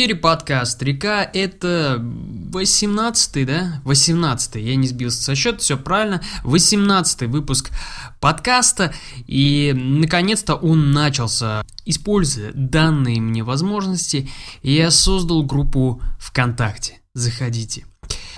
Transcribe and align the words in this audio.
эфире 0.00 0.14
подкаст 0.14 0.82
«Река»— 0.82 1.22
это 1.34 1.98
18-й, 2.00 3.44
да? 3.44 3.82
18-й, 3.84 4.62
я 4.62 4.74
не 4.76 4.86
сбился 4.88 5.22
со 5.22 5.34
счета, 5.34 5.58
все 5.58 5.76
правильно. 5.76 6.22
18-й 6.42 7.26
выпуск 7.26 7.70
подкаста, 8.18 8.94
и 9.26 9.74
наконец-то 9.76 10.54
он 10.54 10.92
начался. 10.92 11.66
Используя 11.84 12.50
данные 12.54 13.20
мне 13.20 13.42
возможности, 13.42 14.30
я 14.62 14.90
создал 14.90 15.42
группу 15.42 16.00
ВКонтакте. 16.18 17.02
Заходите. 17.12 17.84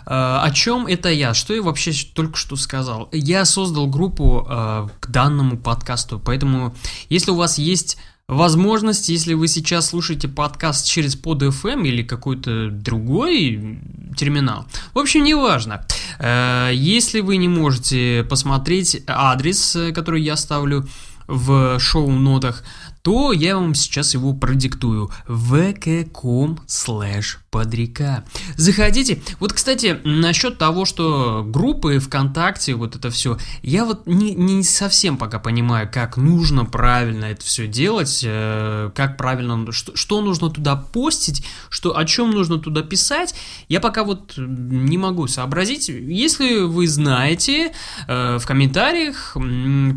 Uh, 0.04 0.40
о 0.42 0.51
чем 0.51 0.88
это 0.88 1.10
я? 1.10 1.32
Что 1.32 1.54
я 1.54 1.62
вообще 1.62 1.92
только 2.12 2.37
что 2.37 2.56
сказал? 2.56 3.09
Я 3.12 3.45
создал 3.45 3.87
группу 3.87 4.45
uh, 4.48 4.90
к 4.98 5.10
данному 5.10 5.56
подкасту, 5.56 6.18
поэтому 6.18 6.74
если 7.09 7.30
у 7.30 7.37
вас 7.37 7.56
есть 7.56 7.98
возможность, 8.32 9.09
если 9.09 9.34
вы 9.34 9.48
сейчас 9.48 9.88
слушаете 9.88 10.28
подкаст 10.28 10.86
через 10.86 11.16
под 11.16 11.42
FM 11.42 11.86
или 11.86 12.02
какой-то 12.02 12.70
другой 12.70 13.78
терминал. 14.16 14.66
В 14.95 14.98
общем, 14.98 15.24
неважно. 15.24 15.86
Э, 16.18 16.70
если 16.73 17.20
вы 17.20 17.37
не 17.37 17.48
можете 17.48 18.26
посмотреть 18.28 19.02
адрес, 19.06 19.76
э, 19.76 19.92
который 19.92 20.23
я 20.23 20.37
ставлю 20.37 20.87
в 21.26 21.78
шоу-нотах, 21.78 22.64
то 23.02 23.33
я 23.33 23.56
вам 23.56 23.74
сейчас 23.74 24.15
его 24.15 24.32
продиктую. 24.32 25.10
vk.com 25.26 26.60
slash 26.66 27.38
подрека. 27.51 28.24
Заходите. 28.57 29.21
Вот, 29.40 29.52
кстати, 29.52 30.01
насчет 30.04 30.57
того, 30.57 30.85
что 30.85 31.45
группы 31.46 31.99
ВКонтакте, 31.99 32.74
вот 32.74 32.96
это 32.96 33.10
все, 33.10 33.37
я 33.63 33.85
вот 33.85 34.07
не, 34.07 34.35
не 34.35 34.63
совсем 34.63 35.18
пока 35.18 35.38
понимаю, 35.38 35.91
как 35.93 36.16
нужно 36.16 36.65
правильно 36.65 37.26
это 37.26 37.45
все 37.45 37.66
делать, 37.66 38.23
э, 38.24 38.91
как 38.95 39.16
правильно, 39.16 39.71
что, 39.73 39.95
что 39.96 40.21
нужно 40.23 40.48
туда 40.48 40.76
постить, 40.76 41.45
что, 41.69 41.98
о 41.98 42.04
чем 42.04 42.30
нужно 42.30 42.59
туда 42.59 42.82
писать, 42.82 43.35
я 43.69 43.80
пока 43.80 44.04
вот 44.04 44.35
не 44.37 44.96
могу 44.96 45.26
сообразить. 45.26 45.88
Если 45.88 46.60
вы 46.60 46.87
знаете, 46.87 47.73
э, 48.07 48.38
в 48.38 48.46
комментариях 48.46 49.37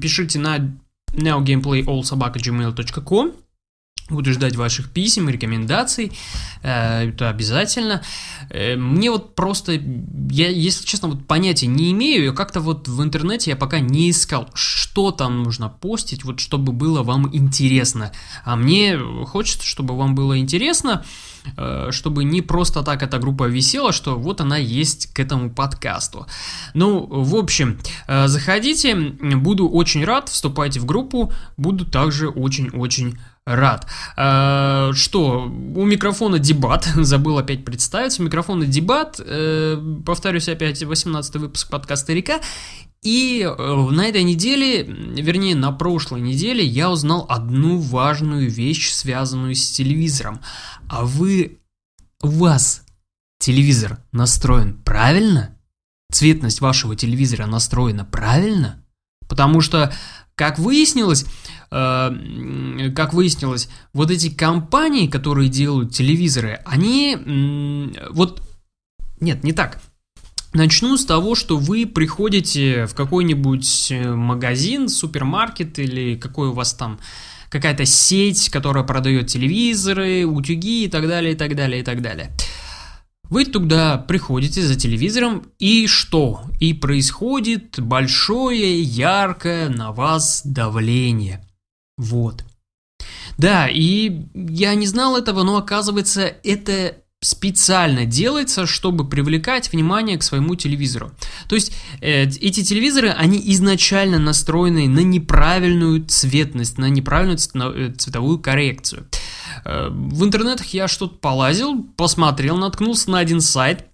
пишите 0.01 0.39
на 0.39 0.75
neogameplayallsobaka.gmail.com 1.17 3.44
Буду 4.09 4.33
ждать 4.33 4.55
ваших 4.55 4.91
писем, 4.91 5.29
рекомендаций, 5.29 6.11
э, 6.61 7.09
это 7.09 7.27
обязательно. 7.27 8.03
Э, 8.51 8.75
мне 8.75 9.09
вот 9.09 9.33
просто, 9.33 9.71
я, 9.71 10.47
если 10.49 10.85
честно, 10.85 11.07
вот 11.07 11.25
понятия 11.25 11.65
не 11.65 11.91
имею, 11.91 12.35
как-то 12.35 12.59
вот 12.59 12.87
в 12.87 13.01
интернете 13.01 13.49
я 13.49 13.55
пока 13.55 13.79
не 13.79 14.11
искал, 14.11 14.47
что 14.53 15.09
там 15.09 15.41
нужно 15.41 15.69
постить, 15.69 16.23
вот 16.23 16.39
чтобы 16.39 16.71
было 16.71 17.01
вам 17.01 17.35
интересно. 17.35 18.11
А 18.43 18.55
мне 18.55 18.95
хочется, 19.25 19.65
чтобы 19.65 19.97
вам 19.97 20.13
было 20.13 20.37
интересно, 20.37 21.03
э, 21.57 21.87
чтобы 21.89 22.25
не 22.25 22.43
просто 22.43 22.83
так 22.83 23.01
эта 23.01 23.17
группа 23.17 23.45
висела, 23.45 23.91
что 23.91 24.19
вот 24.19 24.39
она 24.39 24.57
есть 24.57 25.07
к 25.13 25.19
этому 25.19 25.49
подкасту. 25.49 26.27
Ну, 26.75 27.07
в 27.09 27.35
общем, 27.35 27.79
заходите, 28.07 28.95
буду 28.95 29.67
очень 29.67 30.05
рад, 30.05 30.29
вступайте 30.29 30.79
в 30.79 30.85
группу, 30.85 31.33
буду 31.57 31.85
также 31.85 32.29
очень-очень 32.29 33.13
рад. 33.13 33.34
Э, 33.47 34.91
что, 34.93 35.43
у 35.43 35.85
микрофона 35.85 36.39
дебат, 36.39 36.85
забыл 36.95 37.37
опять 37.37 37.63
представиться, 37.63 38.21
у 38.21 38.25
микрофона 38.25 38.65
дебат, 38.65 39.19
э, 39.23 39.77
повторюсь 40.05 40.49
опять, 40.49 40.81
18 40.81 41.35
выпуск 41.35 41.69
подкаста 41.69 42.13
«Река», 42.13 42.41
и 43.03 43.43
э, 43.43 43.89
на 43.91 44.07
этой 44.07 44.23
неделе, 44.23 44.81
вернее 44.81 45.55
на 45.55 45.71
прошлой 45.71 46.21
неделе, 46.21 46.65
я 46.65 46.89
узнал 46.89 47.27
одну 47.29 47.77
важную 47.77 48.49
вещь, 48.49 48.91
связанную 48.91 49.53
с 49.53 49.69
телевизором. 49.69 50.41
А 50.89 51.05
вы, 51.05 51.59
у 52.23 52.27
вас 52.29 52.83
телевизор 53.37 53.99
настроен 54.11 54.81
правильно? 54.83 55.55
Цветность 56.11 56.61
вашего 56.61 56.95
телевизора 56.95 57.45
настроена 57.45 58.05
правильно? 58.05 58.83
Потому 59.27 59.61
что, 59.61 59.93
как 60.33 60.57
выяснилось, 60.57 61.27
как 61.69 63.13
выяснилось, 63.13 63.69
вот 63.93 64.11
эти 64.11 64.29
компании, 64.29 65.07
которые 65.07 65.49
делают 65.49 65.93
телевизоры, 65.93 66.61
они 66.65 67.17
вот 68.11 68.41
нет, 69.19 69.43
не 69.43 69.53
так. 69.53 69.81
Начну 70.53 70.97
с 70.97 71.05
того, 71.05 71.35
что 71.35 71.57
вы 71.57 71.85
приходите 71.85 72.85
в 72.85 72.95
какой-нибудь 72.95 73.91
э, 73.91 74.15
магазин, 74.15 74.87
супермаркет 74.87 75.79
или 75.79 76.15
какой 76.15 76.47
у 76.47 76.53
вас 76.53 76.73
там 76.73 76.99
какая-то 77.49 77.85
сеть, 77.85 78.49
которая 78.49 78.85
продает 78.85 79.27
телевизоры, 79.27 80.25
утюги 80.25 80.85
и 80.85 80.87
так 80.87 81.07
далее, 81.07 81.33
и 81.33 81.35
так 81.35 81.55
далее, 81.55 81.81
и 81.81 81.83
так 81.83 82.01
далее. 82.01 82.31
Вы 83.29 83.45
туда 83.45 83.97
приходите 83.97 84.61
за 84.61 84.75
телевизором, 84.75 85.43
и 85.59 85.87
что? 85.87 86.43
И 86.61 86.73
происходит 86.73 87.79
большое, 87.79 88.81
яркое 88.81 89.67
на 89.67 89.91
вас 89.91 90.41
давление. 90.45 91.44
Вот. 91.97 92.43
Да, 93.37 93.67
и 93.69 94.25
я 94.33 94.75
не 94.75 94.87
знал 94.87 95.17
этого, 95.17 95.43
но 95.43 95.57
оказывается, 95.57 96.35
это 96.43 96.97
специально 97.21 98.05
делается, 98.05 98.67
чтобы 98.67 99.07
привлекать 99.07 99.71
внимание 99.71 100.17
к 100.17 100.23
своему 100.23 100.55
телевизору. 100.55 101.11
То 101.49 101.55
есть 101.55 101.73
э, 102.01 102.23
эти 102.23 102.63
телевизоры, 102.63 103.09
они 103.09 103.41
изначально 103.53 104.19
настроены 104.19 104.87
на 104.87 104.99
неправильную 104.99 106.05
цветность, 106.05 106.77
на 106.77 106.87
неправильную 106.87 107.37
э, 107.37 107.93
цветовую 107.97 108.39
коррекцию. 108.39 109.07
Э, 109.65 109.89
в 109.89 110.23
интернетах 110.23 110.67
я 110.67 110.87
что-то 110.87 111.15
полазил, 111.15 111.83
посмотрел, 111.97 112.57
наткнулся 112.57 113.09
на 113.09 113.19
один 113.19 113.41
сайт. 113.41 113.85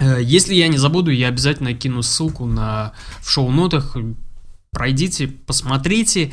Э, 0.00 0.18
если 0.20 0.54
я 0.54 0.66
не 0.66 0.78
забуду, 0.78 1.12
я 1.12 1.28
обязательно 1.28 1.72
кину 1.72 2.02
ссылку 2.02 2.46
на, 2.46 2.94
в 3.20 3.30
шоу-нотах. 3.30 3.96
Пройдите, 4.74 5.28
посмотрите. 5.28 6.32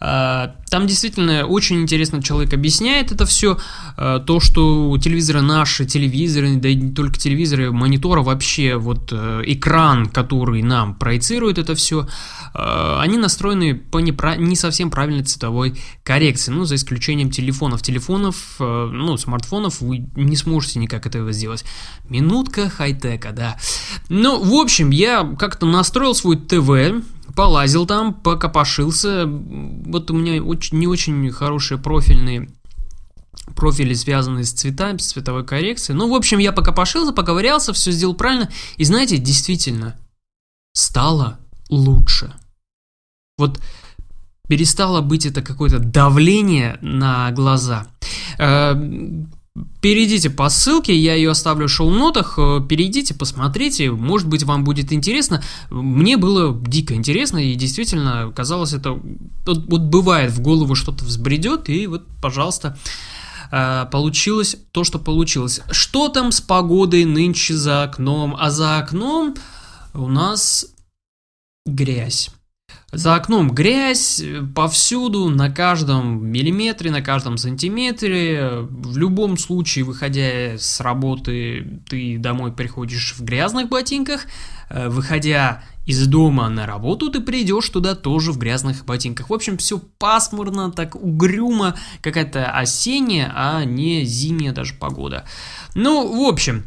А, 0.00 0.56
там 0.70 0.86
действительно 0.86 1.44
очень 1.44 1.82
интересно 1.82 2.22
человек 2.22 2.54
объясняет 2.54 3.12
это 3.12 3.26
все, 3.26 3.58
а, 3.98 4.20
то, 4.20 4.40
что 4.40 4.88
у 4.88 4.96
телевизора 4.96 5.42
наши 5.42 5.84
телевизоры, 5.84 6.56
да 6.56 6.70
и 6.70 6.76
не 6.76 6.92
только 6.92 7.18
телевизоры, 7.18 7.72
монитора 7.72 8.22
вообще, 8.22 8.76
вот 8.76 9.10
э, 9.12 9.42
экран, 9.44 10.06
который 10.06 10.62
нам 10.62 10.94
проецирует 10.94 11.58
это 11.58 11.74
все, 11.74 12.08
они 12.54 13.18
настроены 13.18 13.74
по 13.74 13.98
непра- 14.00 14.38
не 14.38 14.56
совсем 14.56 14.90
правильной 14.90 15.24
цветовой 15.24 15.74
коррекции, 16.04 16.52
ну, 16.52 16.64
за 16.64 16.76
исключением 16.76 17.30
телефонов. 17.30 17.82
Телефонов, 17.82 18.56
э, 18.60 18.90
ну, 18.92 19.18
смартфонов 19.18 19.82
вы 19.82 20.06
не 20.16 20.36
сможете 20.36 20.78
никак 20.78 21.04
этого 21.06 21.32
сделать. 21.32 21.64
Минутка 22.08 22.70
хай-тека, 22.70 23.32
да. 23.32 23.58
Ну, 24.08 24.42
в 24.42 24.54
общем, 24.54 24.90
я 24.90 25.34
как-то 25.38 25.66
настроил 25.66 26.14
свой 26.14 26.36
ТВ, 26.36 27.04
полазил 27.34 27.86
там, 27.86 28.14
покопошился. 28.14 29.26
Вот 29.26 30.10
у 30.10 30.14
меня 30.14 30.42
очень, 30.42 30.78
не 30.78 30.86
очень 30.86 31.30
хорошие 31.30 31.78
профильные 31.78 32.48
профили, 33.54 33.94
связанные 33.94 34.44
с 34.44 34.52
цветами, 34.52 34.98
с 34.98 35.08
цветовой 35.08 35.44
коррекцией. 35.44 35.96
Ну, 35.96 36.10
в 36.10 36.14
общем, 36.14 36.38
я 36.38 36.52
покопошился, 36.52 37.12
поковырялся, 37.12 37.72
все 37.72 37.90
сделал 37.92 38.14
правильно. 38.14 38.50
И 38.76 38.84
знаете, 38.84 39.18
действительно, 39.18 39.96
стало 40.72 41.38
лучше. 41.68 42.32
Вот 43.36 43.60
перестало 44.48 45.00
быть 45.00 45.26
это 45.26 45.42
какое-то 45.42 45.78
давление 45.78 46.78
на 46.80 47.30
глаза. 47.32 47.86
Перейдите 49.80 50.30
по 50.30 50.48
ссылке, 50.48 50.96
я 50.96 51.14
ее 51.14 51.30
оставлю 51.30 51.68
в 51.68 51.70
шоу-нотах, 51.70 52.38
э, 52.38 52.60
перейдите, 52.68 53.14
посмотрите, 53.14 53.92
может 53.92 54.26
быть 54.26 54.42
вам 54.42 54.64
будет 54.64 54.92
интересно. 54.92 55.44
Мне 55.70 56.16
было 56.16 56.60
дико 56.66 56.94
интересно 56.94 57.38
и 57.38 57.54
действительно 57.54 58.32
казалось 58.34 58.72
это... 58.72 58.98
Вот, 59.46 59.66
вот 59.68 59.82
бывает 59.82 60.32
в 60.32 60.40
голову 60.40 60.74
что-то 60.74 61.04
взбредет 61.04 61.68
и 61.68 61.86
вот, 61.86 62.02
пожалуйста, 62.20 62.76
э, 63.52 63.86
получилось 63.92 64.56
то, 64.72 64.82
что 64.82 64.98
получилось. 64.98 65.60
Что 65.70 66.08
там 66.08 66.32
с 66.32 66.40
погодой 66.40 67.04
нынче 67.04 67.54
за 67.54 67.84
окном? 67.84 68.34
А 68.36 68.50
за 68.50 68.78
окном 68.78 69.36
у 69.92 70.08
нас 70.08 70.66
грязь. 71.64 72.30
За 72.94 73.16
окном 73.16 73.50
грязь 73.50 74.22
повсюду, 74.54 75.28
на 75.28 75.50
каждом 75.50 76.24
миллиметре, 76.26 76.90
на 76.90 77.02
каждом 77.02 77.38
сантиметре. 77.38 78.60
В 78.70 78.96
любом 78.96 79.36
случае, 79.36 79.84
выходя 79.84 80.56
с 80.56 80.80
работы, 80.80 81.80
ты 81.88 82.18
домой 82.18 82.52
приходишь 82.52 83.14
в 83.18 83.24
грязных 83.24 83.68
ботинках. 83.68 84.26
Э, 84.70 84.88
выходя 84.88 85.64
из 85.86 86.06
дома 86.06 86.48
на 86.48 86.66
работу, 86.66 87.10
ты 87.10 87.20
придешь 87.20 87.68
туда 87.68 87.94
тоже 87.94 88.32
в 88.32 88.38
грязных 88.38 88.84
ботинках. 88.84 89.28
В 89.28 89.34
общем, 89.34 89.58
все 89.58 89.78
пасмурно, 89.78 90.70
так 90.70 90.94
угрюмо, 90.94 91.76
какая-то 92.00 92.50
осенняя, 92.50 93.32
а 93.34 93.64
не 93.64 94.04
зимняя 94.04 94.52
даже 94.52 94.74
погода. 94.74 95.24
Ну, 95.74 96.24
в 96.24 96.28
общем, 96.28 96.64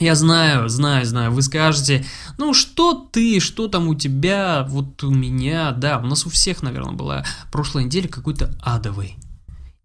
Я 0.00 0.16
знаю, 0.16 0.68
знаю, 0.68 1.06
знаю, 1.06 1.30
вы 1.30 1.42
скажете, 1.42 2.04
ну 2.36 2.52
что 2.52 3.08
ты, 3.12 3.38
что 3.38 3.68
там 3.68 3.86
у 3.86 3.94
тебя, 3.94 4.66
вот 4.68 5.04
у 5.04 5.12
меня, 5.12 5.70
да, 5.70 6.00
у 6.00 6.06
нас 6.06 6.26
у 6.26 6.28
всех, 6.28 6.64
наверное, 6.64 6.94
была 6.94 7.24
прошлая 7.52 7.84
неделя 7.84 8.08
какой-то 8.08 8.52
адовой. 8.60 9.14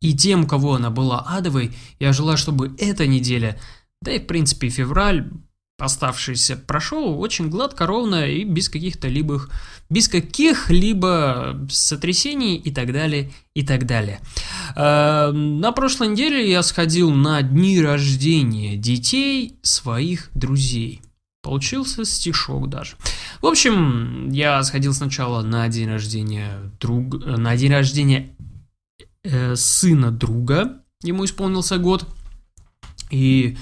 И 0.01 0.17
тем, 0.17 0.45
у 0.45 0.47
кого 0.47 0.73
она 0.73 0.89
была 0.89 1.19
адовой, 1.19 1.77
я 1.99 2.13
желаю, 2.13 2.39
чтобы 2.39 2.73
эта 2.79 3.05
неделя, 3.05 3.59
да 4.01 4.11
и 4.11 4.17
в 4.17 4.25
принципе 4.25 4.69
февраль 4.69 5.29
оставшийся 5.79 6.57
прошел 6.57 7.19
очень 7.19 7.49
гладко, 7.49 7.85
ровно 7.85 8.27
и 8.27 8.43
без 8.43 8.69
каких-то 8.69 9.07
либо 9.07 9.47
без 9.89 10.07
каких-либо 10.07 11.67
сотрясений 11.69 12.55
и 12.55 12.71
так 12.71 12.93
далее, 12.93 13.31
и 13.55 13.63
так 13.63 13.85
далее. 13.85 14.19
Э, 14.75 15.31
на 15.31 15.71
прошлой 15.71 16.09
неделе 16.09 16.49
я 16.49 16.61
сходил 16.61 17.11
на 17.11 17.41
дни 17.41 17.81
рождения 17.81 18.77
детей 18.77 19.57
своих 19.63 20.29
друзей. 20.35 21.01
Получился 21.41 22.05
стишок 22.05 22.69
даже. 22.69 22.97
В 23.41 23.47
общем, 23.47 24.29
я 24.29 24.61
сходил 24.63 24.93
сначала 24.93 25.41
на 25.41 25.67
день 25.69 25.89
рождения 25.89 26.71
друг, 26.79 27.25
на 27.25 27.55
день 27.57 27.71
рождения 27.71 28.35
э, 29.23 29.55
сына 29.55 30.11
друга. 30.11 30.83
Ему 31.01 31.25
исполнился 31.25 31.77
год. 31.77 32.05
И 33.09 33.57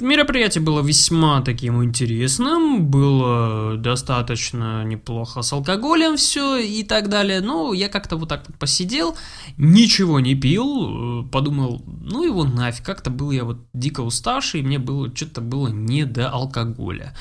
Мероприятие 0.00 0.62
было 0.62 0.80
весьма 0.80 1.40
таким 1.42 1.82
интересным, 1.82 2.86
было 2.86 3.76
достаточно 3.76 4.84
неплохо 4.84 5.42
с 5.42 5.52
алкоголем 5.52 6.16
все 6.16 6.56
и 6.56 6.84
так 6.84 7.08
далее. 7.08 7.40
Но 7.40 7.72
я 7.72 7.88
как-то 7.88 8.14
вот 8.16 8.28
так 8.28 8.44
вот 8.46 8.56
посидел, 8.58 9.16
ничего 9.56 10.20
не 10.20 10.36
пил, 10.36 11.28
подумал, 11.32 11.82
ну 11.84 12.22
его 12.22 12.44
нафиг, 12.44 12.86
как-то 12.86 13.10
был 13.10 13.32
я 13.32 13.42
вот 13.42 13.58
дико 13.72 14.02
уставший, 14.02 14.62
мне 14.62 14.78
было 14.78 15.12
что-то 15.12 15.40
было 15.40 15.66
не 15.66 16.04
до 16.04 16.30
алкоголя. 16.30 17.16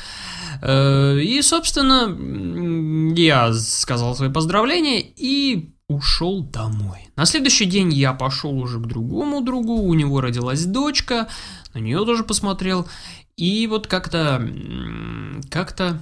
Э, 0.62 1.20
и, 1.20 1.42
собственно, 1.42 2.16
я 3.16 3.54
сказал 3.54 4.16
свои 4.16 4.30
поздравления 4.30 5.02
и 5.02 5.74
ушел 5.90 6.44
домой. 6.44 7.10
На 7.16 7.26
следующий 7.26 7.66
день 7.66 7.94
я 7.94 8.14
пошел 8.14 8.58
уже 8.58 8.80
к 8.80 8.88
другому 8.88 9.42
другу, 9.42 9.76
у 9.76 9.94
него 9.94 10.22
родилась 10.22 10.66
дочка, 10.66 11.30
на 11.74 11.80
нее 11.80 12.06
тоже 12.06 12.24
посмотрел. 12.24 12.88
И 13.38 13.68
вот 13.68 13.88
как-то, 13.88 14.46
как-то, 15.50 16.02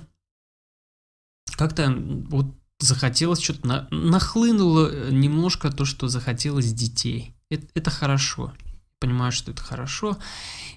как-то 1.58 1.94
вот 2.30 2.48
захотелось 2.80 3.42
что-то, 3.42 3.68
на, 3.68 3.88
нахлынуло 3.92 5.12
немножко 5.12 5.72
то, 5.72 5.86
что 5.86 6.08
захотелось 6.08 6.74
детей. 6.74 7.36
Это, 7.50 7.68
это 7.76 7.92
хорошо. 7.92 8.54
Понимаю, 9.00 9.32
что 9.32 9.52
это 9.52 9.62
хорошо. 9.62 10.18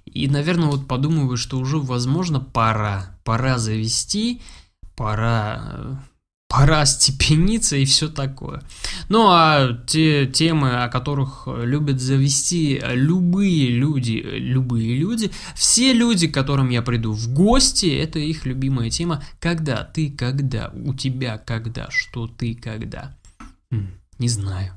И, 0.04 0.28
наверное, 0.28 0.68
вот 0.68 0.86
подумываю, 0.86 1.36
что 1.36 1.58
уже, 1.58 1.78
возможно, 1.78 2.40
пора. 2.40 3.18
Пора 3.24 3.58
завести, 3.58 4.42
пора 4.96 5.62
э, 5.62 5.94
пора 6.48 6.86
степениться 6.86 7.76
и 7.76 7.84
все 7.84 8.08
такое. 8.08 8.62
Ну 9.08 9.28
а 9.28 9.78
те 9.86 10.26
темы, 10.26 10.82
о 10.82 10.88
которых 10.88 11.46
любят 11.46 12.00
завести 12.00 12.80
любые 12.82 13.68
люди, 13.68 14.12
любые 14.12 14.96
люди, 14.96 15.30
все 15.54 15.92
люди, 15.92 16.26
к 16.26 16.34
которым 16.34 16.70
я 16.70 16.82
приду 16.82 17.12
в 17.12 17.28
гости, 17.32 17.86
это 17.86 18.18
их 18.18 18.46
любимая 18.46 18.90
тема. 18.90 19.22
Когда 19.40 19.84
ты, 19.84 20.10
когда, 20.10 20.72
у 20.74 20.94
тебя, 20.94 21.36
когда, 21.38 21.88
что 21.90 22.26
ты, 22.26 22.54
когда. 22.54 23.16
Не 24.18 24.28
знаю. 24.28 24.72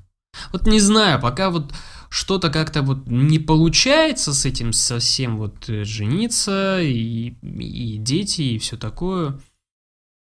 Вот 0.51 0.67
не 0.67 0.79
знаю, 0.79 1.19
пока 1.19 1.49
вот 1.49 1.73
что-то 2.09 2.49
как-то 2.49 2.81
вот 2.81 3.07
не 3.07 3.39
получается 3.39 4.33
с 4.33 4.45
этим 4.45 4.73
совсем 4.73 5.37
вот 5.37 5.69
э, 5.69 5.83
жениться 5.83 6.81
и, 6.81 7.33
и 7.41 7.97
дети 7.97 8.41
и 8.41 8.57
все 8.59 8.77
такое. 8.77 9.39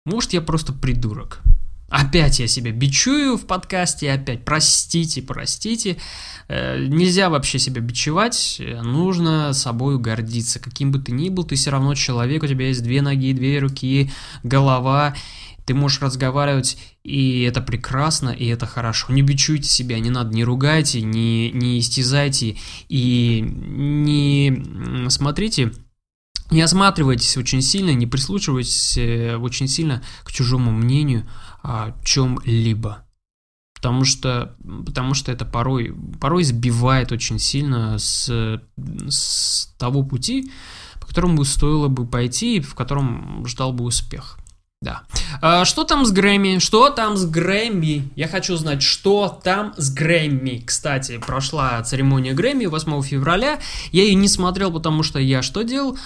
Может, 0.05 0.33
я 0.33 0.41
просто 0.41 0.73
придурок. 0.73 1.43
Опять 1.89 2.41
я 2.41 2.49
себя 2.49 2.73
бичую 2.73 3.37
в 3.37 3.47
подкасте, 3.47 4.11
опять 4.11 4.45
простите, 4.45 5.21
простите. 5.23 5.99
Э, 6.49 6.85
нельзя 6.87 7.29
вообще 7.29 7.59
себя 7.59 7.83
бичевать, 7.83 8.61
нужно 8.83 9.53
собой 9.53 9.99
гордиться. 9.99 10.59
Каким 10.59 10.91
бы 10.91 10.99
ты 10.99 11.13
ни 11.13 11.29
был, 11.29 11.45
ты 11.45 11.55
все 11.55 11.71
равно 11.71 11.95
человек, 11.95 12.43
у 12.43 12.47
тебя 12.47 12.69
есть 12.69 12.83
две 12.83 13.03
ноги, 13.03 13.33
две 13.33 13.59
руки, 13.59 14.11
голова. 14.43 15.15
Ты 15.67 15.75
можешь 15.75 16.01
разговаривать, 16.01 16.79
и 17.05 17.43
это 17.43 17.61
прекрасно, 17.61 18.31
и 18.31 18.47
это 18.47 18.67
хорошо. 18.67 19.13
Не 19.13 19.23
бичуйте 19.23 19.69
себя, 19.69 20.01
не 20.01 20.11
надо, 20.11 20.35
не 20.35 20.43
ругайте, 20.43 21.03
не, 21.03 21.53
не 21.53 21.79
истязайте, 21.79 22.57
и 22.89 23.41
не 23.43 25.09
смотрите 25.09 25.73
не 26.53 26.61
осматривайтесь 26.61 27.37
очень 27.37 27.63
сильно, 27.63 27.91
не 27.91 28.07
прислушивайтесь 28.07 28.97
э, 28.99 29.37
очень 29.37 29.69
сильно 29.69 30.03
к 30.25 30.33
чужому 30.33 30.71
мнению 30.71 31.29
о 31.63 31.93
чем-либо. 32.05 33.05
Потому 33.75 34.05
что, 34.05 34.57
потому 34.87 35.15
что 35.15 35.33
это 35.33 35.45
порой, 35.45 35.93
порой 36.21 36.45
сбивает 36.45 37.11
очень 37.11 37.41
сильно 37.41 37.99
с, 37.99 38.31
с 39.09 39.75
того 39.77 40.05
пути, 40.05 40.53
по 41.01 41.09
которому 41.09 41.43
стоило 41.45 41.89
бы 41.89 42.07
пойти 42.07 42.57
и 42.57 42.61
в 42.61 42.77
котором 42.77 43.45
ждал 43.45 43.73
бы 43.73 43.85
успех. 43.85 44.39
Да. 44.83 45.03
А, 45.41 45.65
что 45.65 45.85
там 45.85 46.05
с 46.05 46.11
Грэмми? 46.11 46.59
Что 46.59 46.91
там 46.91 47.17
с 47.17 47.25
Грэмми? 47.25 48.11
Я 48.17 48.27
хочу 48.27 48.57
знать, 48.57 48.83
что 48.83 49.41
там 49.43 49.75
с 49.77 49.95
Грэмми. 49.95 50.65
Кстати, 50.67 51.19
прошла 51.19 51.81
церемония 51.83 52.33
Грэмми 52.33 52.67
8 52.67 53.03
февраля. 53.03 53.61
Я 53.93 54.03
ее 54.03 54.15
не 54.15 54.27
смотрел, 54.27 54.73
потому 54.73 55.05
что 55.05 55.21
я 55.21 55.41
что 55.41 55.63
делал? 55.63 55.97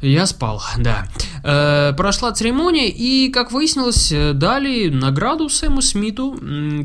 Я 0.00 0.26
спал, 0.26 0.62
да. 0.78 1.08
Э, 1.42 1.92
прошла 1.96 2.30
церемония, 2.30 2.88
и, 2.90 3.28
как 3.30 3.50
выяснилось, 3.50 4.12
дали 4.34 4.88
награду 4.88 5.48
Сэму 5.48 5.82
Смиту 5.82 6.38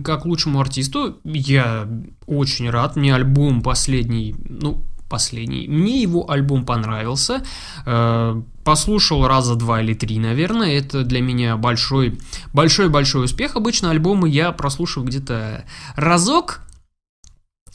как 0.04 0.26
лучшему 0.26 0.60
артисту. 0.60 1.20
Я 1.24 1.88
очень 2.26 2.70
рад. 2.70 2.96
Мне 2.96 3.14
альбом 3.14 3.62
последний, 3.62 4.36
ну, 4.48 4.84
последний. 5.08 5.68
Мне 5.68 6.02
его 6.02 6.32
альбом 6.32 6.66
понравился. 6.66 7.44
Э, 7.86 8.42
послушал 8.70 9.26
раза 9.26 9.56
два 9.56 9.82
или 9.82 9.96
три, 9.96 10.20
наверное. 10.20 10.78
Это 10.78 11.04
для 11.04 11.22
меня 11.22 11.58
большой, 11.58 12.20
большой-большой 12.54 13.26
успех. 13.26 13.56
Обычно 13.56 13.90
альбомы 13.90 14.30
я 14.30 14.52
прослушиваю 14.52 15.08
где-то 15.08 15.66
разок, 15.96 16.62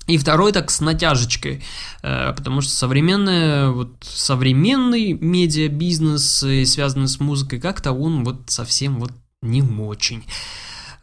и 0.06 0.16
второй 0.18 0.52
так 0.52 0.70
с 0.70 0.80
натяжечкой, 0.80 1.64
э, 2.04 2.32
потому 2.36 2.60
что 2.60 2.70
современный, 2.70 3.72
вот, 3.72 3.92
современный 4.02 5.14
медиабизнес, 5.14 6.44
связанный 6.70 7.08
с 7.08 7.18
музыкой, 7.18 7.58
как-то 7.58 7.90
он 7.90 8.22
вот 8.22 8.42
совсем 8.46 9.00
вот 9.00 9.10
не 9.42 9.62
очень. 9.62 10.22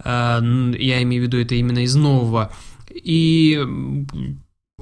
Э, 0.05 0.39
я 0.79 1.03
имею 1.03 1.23
в 1.23 1.25
виду 1.25 1.37
это 1.37 1.55
именно 1.55 1.79
из 1.79 1.95
нового. 1.95 2.53
И 2.93 3.61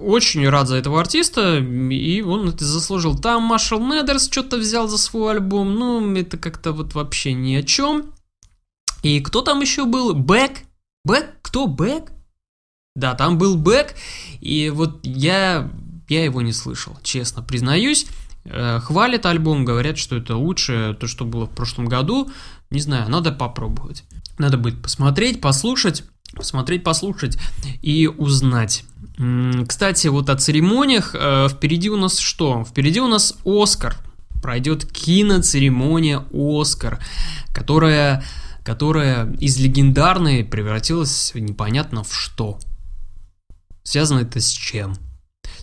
очень 0.02 0.48
рад 0.48 0.68
за 0.68 0.78
этого 0.78 1.00
артиста, 1.00 1.58
и 1.58 2.22
он 2.22 2.50
это 2.50 2.66
заслужил. 2.66 3.18
Там 3.18 3.44
Маршалл 3.44 3.80
Мэтерс 3.80 4.30
что-то 4.30 4.58
взял 4.58 4.88
за 4.88 4.98
свой 4.98 5.34
альбом, 5.34 5.76
ну, 5.76 6.16
это 6.16 6.38
как-то 6.38 6.72
вот 6.72 6.94
вообще 6.94 7.34
ни 7.34 7.56
о 7.56 7.64
чем. 7.64 8.14
И 9.04 9.20
кто 9.22 9.42
там 9.42 9.62
еще 9.62 9.86
был? 9.86 10.14
Бек? 10.14 10.60
Бек? 11.06 11.26
Кто? 11.42 11.68
Бек? 11.68 12.12
Да, 12.96 13.16
там 13.16 13.38
был 13.38 13.58
Бек, 13.58 13.96
и 14.42 14.70
вот 14.70 15.00
я 15.06 15.70
я 16.10 16.24
его 16.24 16.42
не 16.42 16.54
слышал, 16.54 16.98
честно 17.04 17.44
признаюсь. 17.44 18.08
Э, 18.46 18.80
хвалят 18.80 19.26
альбом, 19.26 19.64
говорят, 19.64 19.98
что 19.98 20.18
это 20.18 20.36
лучше, 20.36 20.98
то, 21.00 21.08
что 21.08 21.24
было 21.24 21.46
в 21.46 21.52
прошлом 21.52 21.86
году. 21.86 22.30
Не 22.72 22.80
знаю, 22.80 23.10
надо 23.10 23.32
попробовать. 23.32 24.04
Надо 24.38 24.58
будет 24.58 24.82
посмотреть, 24.82 25.40
послушать, 25.40 26.04
посмотреть, 26.34 26.84
послушать 26.84 27.38
и 27.82 28.08
узнать. 28.08 28.84
Кстати, 29.68 30.08
вот 30.08 30.30
о 30.30 30.38
церемониях 30.38 31.14
э, 31.14 31.50
впереди 31.50 31.90
у 31.90 31.98
нас 31.98 32.20
что? 32.20 32.64
Впереди 32.64 33.02
у 33.02 33.08
нас 33.08 33.36
Оскар. 33.44 33.98
Пройдет 34.42 34.90
киноцеремония 34.90 36.24
Оскар, 36.32 37.00
которая, 37.54 38.24
которая 38.64 39.30
из 39.34 39.60
легендарной 39.60 40.46
превратилась 40.46 41.34
непонятно 41.36 42.06
в 42.06 42.16
что. 42.16 42.60
Связано 43.84 44.20
это 44.20 44.40
с 44.40 44.50
чем? 44.50 44.96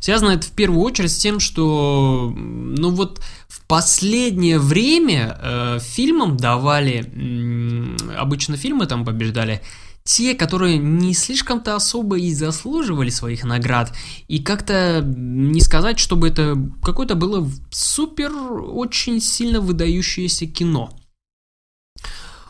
Связано 0.00 0.32
это 0.32 0.46
в 0.46 0.50
первую 0.50 0.82
очередь 0.82 1.12
с 1.12 1.18
тем, 1.18 1.40
что, 1.40 2.30
ну 2.36 2.90
вот, 2.90 3.22
в 3.48 3.64
последнее 3.66 4.58
время 4.58 5.38
э, 5.40 5.78
фильмам 5.80 6.36
давали, 6.36 7.06
э, 7.10 8.16
обычно 8.16 8.58
фильмы 8.58 8.86
там 8.86 9.06
побеждали 9.06 9.62
те, 10.06 10.34
которые 10.34 10.78
не 10.78 11.12
слишком-то 11.12 11.74
особо 11.74 12.16
и 12.16 12.32
заслуживали 12.32 13.10
своих 13.10 13.44
наград, 13.44 13.92
и 14.28 14.42
как-то 14.42 15.02
не 15.04 15.60
сказать, 15.60 15.98
чтобы 15.98 16.28
это 16.28 16.56
какое-то 16.82 17.16
было 17.16 17.46
супер 17.70 18.32
очень 18.32 19.20
сильно 19.20 19.60
выдающееся 19.60 20.46
кино. 20.46 20.90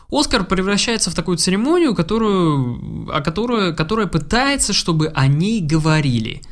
Оскар 0.09 0.45
превращается 0.45 1.11
в 1.11 1.15
такую 1.15 1.37
церемонию, 1.37 1.93
которую, 1.93 3.09
о 3.13 3.19
которой, 3.21 3.75
которая 3.75 4.07
пытается, 4.07 4.71
чтобы 4.71 5.07
о 5.07 5.27
ней 5.27 5.59
говорили– 5.59 6.41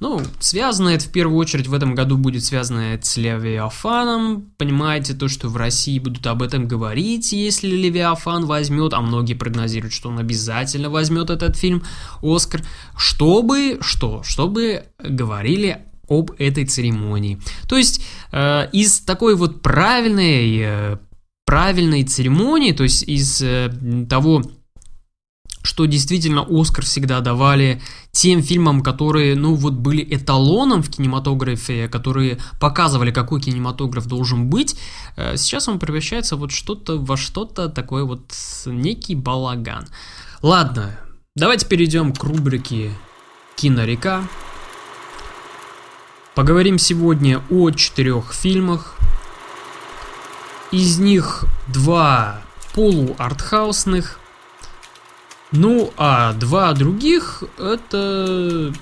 ну, 0.00 0.22
связано 0.38 0.90
это 0.90 1.04
в 1.04 1.10
первую 1.10 1.36
очередь 1.38 1.66
в 1.66 1.74
этом 1.74 1.94
году 1.94 2.16
будет 2.16 2.44
связано 2.44 2.94
это 2.94 3.04
с 3.04 3.16
Левиафаном. 3.16 4.52
Понимаете, 4.56 5.14
то, 5.14 5.28
что 5.28 5.48
в 5.48 5.56
России 5.56 5.98
будут 5.98 6.26
об 6.26 6.42
этом 6.42 6.68
говорить, 6.68 7.32
если 7.32 7.68
Левиафан 7.68 8.46
возьмет, 8.46 8.94
а 8.94 9.00
многие 9.00 9.34
прогнозируют, 9.34 9.92
что 9.92 10.08
он 10.08 10.18
обязательно 10.18 10.88
возьмет 10.88 11.30
этот 11.30 11.56
фильм 11.56 11.82
Оскар, 12.22 12.62
чтобы, 12.96 13.78
что? 13.80 14.22
Чтобы 14.22 14.84
говорили 14.98 15.84
об 16.08 16.30
этой 16.38 16.64
церемонии. 16.64 17.40
То 17.68 17.76
есть 17.76 18.02
э, 18.32 18.68
из 18.72 19.00
такой 19.00 19.34
вот 19.34 19.62
правильной, 19.62 20.58
э, 20.60 20.96
правильной 21.44 22.04
церемонии, 22.04 22.72
то 22.72 22.84
есть 22.84 23.02
из 23.02 23.42
э, 23.42 23.70
того 24.08 24.42
что 25.68 25.84
действительно 25.84 26.46
Оскар 26.48 26.82
всегда 26.82 27.20
давали 27.20 27.82
тем 28.10 28.42
фильмам, 28.42 28.82
которые, 28.82 29.36
ну, 29.36 29.54
вот 29.54 29.74
были 29.74 30.02
эталоном 30.02 30.82
в 30.82 30.88
кинематографе, 30.88 31.88
которые 31.88 32.38
показывали, 32.58 33.10
какой 33.10 33.42
кинематограф 33.42 34.06
должен 34.06 34.48
быть, 34.48 34.76
э, 35.16 35.36
сейчас 35.36 35.68
он 35.68 35.78
превращается 35.78 36.36
вот 36.36 36.52
что-то 36.52 36.96
во 36.96 37.18
что-то 37.18 37.68
такое 37.68 38.04
вот 38.04 38.32
некий 38.64 39.14
балаган. 39.14 39.86
Ладно, 40.40 40.98
давайте 41.36 41.66
перейдем 41.66 42.14
к 42.14 42.24
рубрике 42.24 42.90
«Кинорека». 43.54 44.26
Поговорим 46.34 46.78
сегодня 46.78 47.42
о 47.50 47.70
четырех 47.72 48.32
фильмах. 48.32 48.94
Из 50.72 50.98
них 50.98 51.44
два 51.66 52.40
полуартхаусных– 52.72 54.18
ну, 55.52 55.92
а 55.96 56.32
два 56.34 56.72
других 56.74 57.42
это 57.58 58.72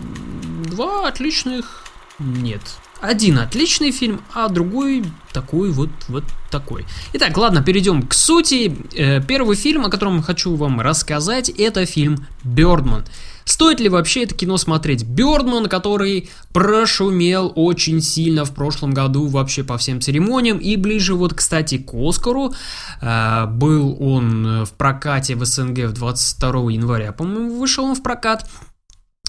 два 0.65 1.09
отличных... 1.09 1.85
Нет. 2.19 2.79
Один 3.01 3.39
отличный 3.39 3.91
фильм, 3.91 4.23
а 4.33 4.49
другой 4.49 5.05
такой 5.33 5.71
вот, 5.71 5.91
вот 6.09 6.25
такой. 6.51 6.87
Итак, 7.13 7.37
ладно, 7.37 7.63
перейдем 7.63 8.03
к 8.03 8.15
сути. 8.15 8.75
Э, 8.95 9.21
первый 9.21 9.55
фильм, 9.55 9.85
о 9.85 9.91
котором 9.91 10.23
хочу 10.23 10.57
вам 10.57 10.81
рассказать, 10.81 11.51
это 11.51 11.85
фильм 11.85 12.27
«Бёрдман». 12.43 13.05
Стоит 13.45 13.81
ли 13.81 13.89
вообще 13.89 14.25
это 14.25 14.35
кино 14.35 14.57
смотреть? 14.57 15.05
Бёрдман, 15.05 15.67
который 15.67 16.31
прошумел 16.53 17.53
очень 17.55 18.01
сильно 18.01 18.45
в 18.45 18.53
прошлом 18.53 18.93
году 18.93 19.27
вообще 19.27 19.63
по 19.63 19.77
всем 19.77 20.01
церемониям 20.01 20.59
и 20.59 20.77
ближе 20.77 21.15
вот, 21.15 21.35
кстати, 21.35 21.77
к 21.79 21.93
Оскару. 21.95 22.55
Э, 23.03 23.45
был 23.47 23.95
он 24.01 24.65
в 24.65 24.73
прокате 24.73 25.37
в 25.37 25.45
СНГ 25.45 25.85
в 25.85 25.93
22 25.93 26.73
января, 26.73 27.13
по-моему, 27.13 27.59
вышел 27.59 27.85
он 27.85 27.95
в 27.95 28.03
прокат. 28.03 28.49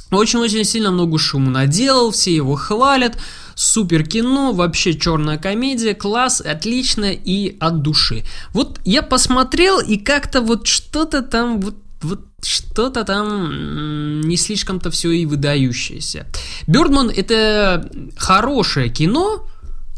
Очень-очень 0.09 0.63
сильно 0.63 0.91
много 0.91 1.19
шума 1.19 1.51
наделал, 1.51 2.11
все 2.11 2.33
его 2.33 2.55
хвалят. 2.55 3.17
Супер 3.57 4.03
кино, 4.05 4.53
вообще 4.53 4.93
черная 4.93 5.39
комедия, 5.39 5.95
класс, 5.95 6.41
отлично 6.41 7.05
и 7.11 7.57
от 7.59 7.81
души. 7.81 8.23
Вот 8.53 8.79
я 8.85 9.01
посмотрел 9.01 9.79
и 9.79 9.97
как-то 9.97 10.41
вот 10.41 10.67
что-то 10.67 11.23
там 11.23 11.59
вот 11.59 11.75
вот 12.03 12.21
что-то 12.43 13.03
там 13.03 14.21
не 14.21 14.37
слишком-то 14.37 14.91
все 14.91 15.09
и 15.09 15.25
выдающееся. 15.25 16.27
Бёрдман 16.67 17.09
это 17.09 17.89
хорошее 18.15 18.89
кино, 18.89 19.47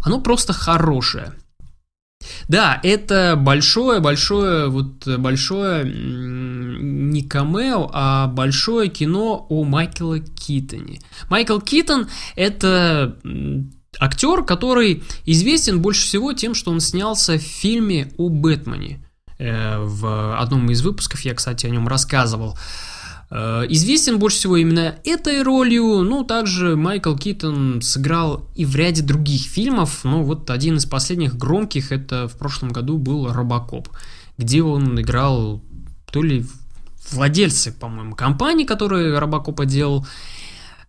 оно 0.06 0.22
просто 0.22 0.54
хорошее. 0.54 1.34
Да, 2.48 2.80
это 2.84 3.36
большое-большое, 3.38 4.70
вот 4.70 5.08
большое 5.08 5.86
не 5.86 7.24
камео, 7.24 7.90
а 7.94 8.28
большое 8.28 8.90
кино 8.90 9.46
о 9.50 9.64
Майкла 9.64 10.20
Китоне. 10.20 11.00
Майкл 11.30 11.60
Китон 11.60 12.08
это 12.36 13.18
актер, 14.00 14.44
который 14.44 15.04
известен 15.26 15.82
больше 15.82 16.04
всего 16.04 16.34
тем, 16.34 16.54
что 16.54 16.72
он 16.72 16.80
снялся 16.80 17.38
в 17.38 17.42
фильме 17.42 18.12
о 18.18 18.30
Бэтмене. 18.30 19.04
Э, 19.38 19.78
в 19.80 20.38
одном 20.38 20.70
из 20.70 20.82
выпусков 20.82 21.22
я, 21.22 21.34
кстати, 21.34 21.66
о 21.66 21.70
нем 21.70 21.88
рассказывал. 21.88 22.58
Э, 23.32 23.66
известен 23.70 24.18
больше 24.18 24.38
всего 24.38 24.58
именно 24.58 24.96
этой 25.04 25.44
ролью, 25.44 26.02
ну, 26.02 26.24
также 26.24 26.76
Майкл 26.76 27.16
Китон 27.16 27.82
сыграл 27.82 28.50
и 28.56 28.66
в 28.66 28.76
ряде 28.76 29.04
других 29.04 29.42
фильмов, 29.42 30.04
ну, 30.04 30.24
вот 30.24 30.50
один 30.50 30.78
из 30.78 30.86
последних 30.86 31.38
громких, 31.38 31.92
это 31.92 32.28
в 32.28 32.38
прошлом 32.38 32.70
году 32.70 32.98
был 32.98 33.32
«Робокоп», 33.32 33.90
где 34.38 34.64
он 34.64 35.00
играл 35.00 35.62
то 36.12 36.24
ли 36.24 36.46
владельцы, 37.12 37.72
по-моему, 37.72 38.16
компании, 38.16 38.66
которые 38.66 39.18
Робокопа 39.20 39.66
делал, 39.66 40.08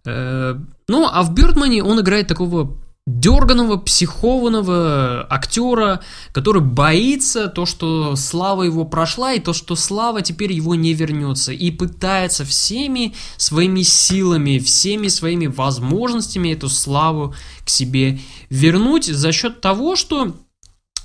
э, 0.06 0.58
ну, 0.88 1.08
а 1.12 1.22
в 1.22 1.34
Бёрдмане 1.34 1.84
он 1.84 2.00
играет 2.00 2.26
такого 2.26 2.78
дерганого, 3.18 3.76
психованного 3.76 5.26
актера, 5.28 6.00
который 6.32 6.62
боится 6.62 7.48
то, 7.48 7.66
что 7.66 8.14
слава 8.16 8.62
его 8.62 8.84
прошла, 8.84 9.32
и 9.32 9.40
то, 9.40 9.52
что 9.52 9.74
слава 9.76 10.22
теперь 10.22 10.52
его 10.52 10.74
не 10.74 10.94
вернется, 10.94 11.52
и 11.52 11.70
пытается 11.70 12.44
всеми 12.44 13.14
своими 13.36 13.82
силами, 13.82 14.58
всеми 14.58 15.08
своими 15.08 15.46
возможностями 15.46 16.50
эту 16.50 16.68
славу 16.68 17.34
к 17.64 17.68
себе 17.68 18.20
вернуть 18.48 19.06
за 19.06 19.32
счет 19.32 19.60
того, 19.60 19.96
что 19.96 20.34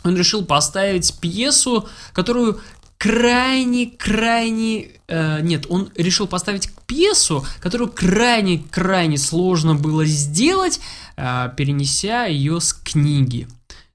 он 0.04 0.16
решил 0.16 0.46
поставить 0.46 1.20
пьесу, 1.20 1.88
которую 2.14 2.60
крайне-крайне... 2.98 4.90
Э, 5.08 5.42
нет, 5.42 5.66
он 5.70 5.92
решил 5.96 6.28
поставить 6.28 6.70
пьесу, 6.88 7.46
которую 7.60 7.92
крайне-крайне 7.92 9.18
сложно 9.18 9.76
было 9.76 10.06
сделать, 10.06 10.80
э, 11.18 11.50
перенеся 11.56 12.26
ее 12.26 12.60
с 12.60 12.74
книги. 12.74 13.48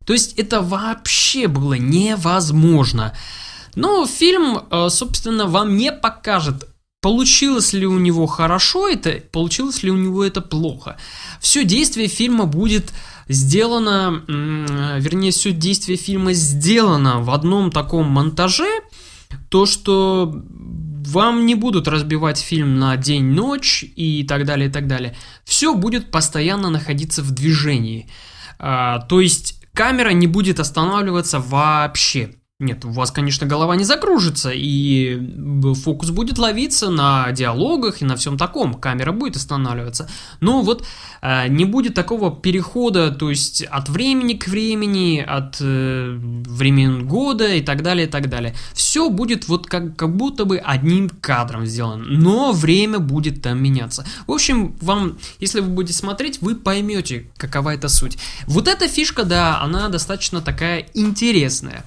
То 0.04 0.12
есть 0.12 0.38
это 0.38 0.60
вообще 0.60 1.46
было 1.46 1.74
невозможно. 1.74 3.14
Но 3.76 4.06
фильм, 4.06 4.58
э, 4.70 4.88
собственно, 4.90 5.46
вам 5.46 5.76
не 5.76 5.92
покажет, 5.92 6.68
получилось 7.00 7.72
ли 7.72 7.86
у 7.86 7.98
него 7.98 8.26
хорошо 8.26 8.88
это, 8.88 9.20
получилось 9.32 9.82
ли 9.82 9.90
у 9.90 9.96
него 9.96 10.24
это 10.24 10.40
плохо. 10.40 10.96
Все 11.40 11.64
действие 11.64 12.08
фильма 12.08 12.46
будет 12.46 12.92
сделано, 13.28 14.22
вернее, 14.98 15.30
все 15.30 15.52
действие 15.52 15.96
фильма 15.96 16.32
сделано 16.32 17.20
в 17.20 17.30
одном 17.30 17.70
таком 17.70 18.06
монтаже, 18.06 18.68
то, 19.48 19.66
что 19.66 20.42
вам 21.08 21.46
не 21.46 21.54
будут 21.54 21.88
разбивать 21.88 22.38
фильм 22.38 22.78
на 22.78 22.96
день-ночь 22.96 23.84
и 23.96 24.24
так 24.24 24.44
далее, 24.44 24.68
и 24.68 24.72
так 24.72 24.86
далее. 24.86 25.16
Все 25.44 25.74
будет 25.74 26.10
постоянно 26.10 26.70
находиться 26.70 27.22
в 27.22 27.30
движении. 27.30 28.08
А, 28.58 29.00
то 29.00 29.20
есть 29.20 29.60
камера 29.72 30.10
не 30.10 30.26
будет 30.26 30.60
останавливаться 30.60 31.40
вообще. 31.40 32.34
Нет, 32.60 32.84
у 32.84 32.90
вас, 32.90 33.10
конечно, 33.10 33.46
голова 33.46 33.74
не 33.74 33.84
закружится, 33.84 34.50
и 34.52 35.18
фокус 35.82 36.10
будет 36.10 36.36
ловиться 36.38 36.90
на 36.90 37.32
диалогах 37.32 38.02
и 38.02 38.04
на 38.04 38.16
всем 38.16 38.36
таком, 38.36 38.74
камера 38.74 39.12
будет 39.12 39.36
останавливаться. 39.36 40.10
Но 40.40 40.60
вот 40.60 40.86
э, 41.22 41.48
не 41.48 41.64
будет 41.64 41.94
такого 41.94 42.30
перехода, 42.30 43.12
то 43.12 43.30
есть 43.30 43.62
от 43.62 43.88
времени 43.88 44.34
к 44.34 44.46
времени, 44.46 45.24
от 45.26 45.56
э, 45.62 46.18
времен 46.20 47.08
года 47.08 47.48
и 47.54 47.62
так 47.62 47.82
далее, 47.82 48.06
и 48.06 48.10
так 48.10 48.28
далее. 48.28 48.54
Все 48.74 49.08
будет 49.08 49.48
вот 49.48 49.66
как, 49.66 49.96
как 49.96 50.14
будто 50.14 50.44
бы 50.44 50.58
одним 50.58 51.08
кадром 51.08 51.64
сделано, 51.64 52.04
но 52.04 52.52
время 52.52 52.98
будет 52.98 53.40
там 53.40 53.62
меняться. 53.62 54.04
В 54.26 54.32
общем, 54.32 54.76
вам, 54.82 55.16
если 55.38 55.60
вы 55.60 55.68
будете 55.68 55.96
смотреть, 55.96 56.42
вы 56.42 56.56
поймете, 56.56 57.30
какова 57.38 57.72
эта 57.72 57.88
суть. 57.88 58.18
Вот 58.46 58.68
эта 58.68 58.86
фишка, 58.86 59.24
да, 59.24 59.62
она 59.62 59.88
достаточно 59.88 60.42
такая 60.42 60.84
интересная. 60.92 61.84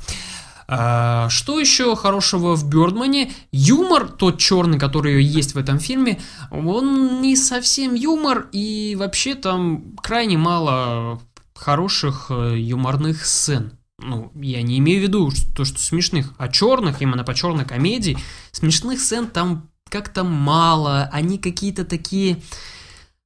А, 0.67 1.29
что 1.29 1.59
еще 1.59 1.95
хорошего 1.95 2.55
в 2.55 2.67
Бёрдмане? 2.67 3.31
Юмор, 3.51 4.07
тот 4.07 4.39
черный, 4.39 4.79
который 4.79 5.23
есть 5.23 5.55
в 5.55 5.57
этом 5.57 5.79
фильме, 5.79 6.21
он 6.51 7.21
не 7.21 7.35
совсем 7.35 7.93
юмор, 7.93 8.47
и 8.51 8.95
вообще 8.97 9.35
там 9.35 9.95
крайне 10.01 10.37
мало 10.37 11.21
хороших 11.55 12.27
э, 12.29 12.59
юморных 12.59 13.25
сцен. 13.25 13.77
Ну, 13.99 14.31
я 14.35 14.61
не 14.61 14.79
имею 14.79 14.99
в 14.99 15.03
виду 15.03 15.31
то, 15.55 15.65
что 15.65 15.79
смешных, 15.79 16.33
а 16.37 16.49
черных, 16.49 17.01
именно 17.01 17.23
по 17.23 17.33
черной 17.33 17.65
комедии, 17.65 18.17
смешных 18.51 18.99
сцен 18.99 19.27
там 19.27 19.69
как-то 19.89 20.23
мало, 20.23 21.09
они 21.11 21.37
какие-то 21.37 21.85
такие, 21.85 22.41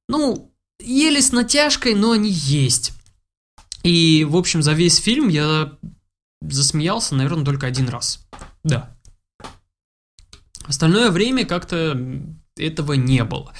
ну, 0.08 0.52
еле 0.80 1.20
с 1.20 1.32
натяжкой, 1.32 1.94
но 1.94 2.12
они 2.12 2.30
есть. 2.30 2.92
И, 3.82 4.24
в 4.28 4.36
общем, 4.36 4.62
за 4.62 4.72
весь 4.72 4.98
фильм 4.98 5.28
я 5.28 5.72
засмеялся, 6.40 7.14
наверное, 7.14 7.44
только 7.44 7.66
один 7.66 7.88
раз. 7.88 8.26
Да. 8.64 8.96
Остальное 10.66 11.10
время 11.10 11.46
как-то 11.46 11.98
этого 12.56 12.92
не 12.92 13.24
было. 13.24 13.52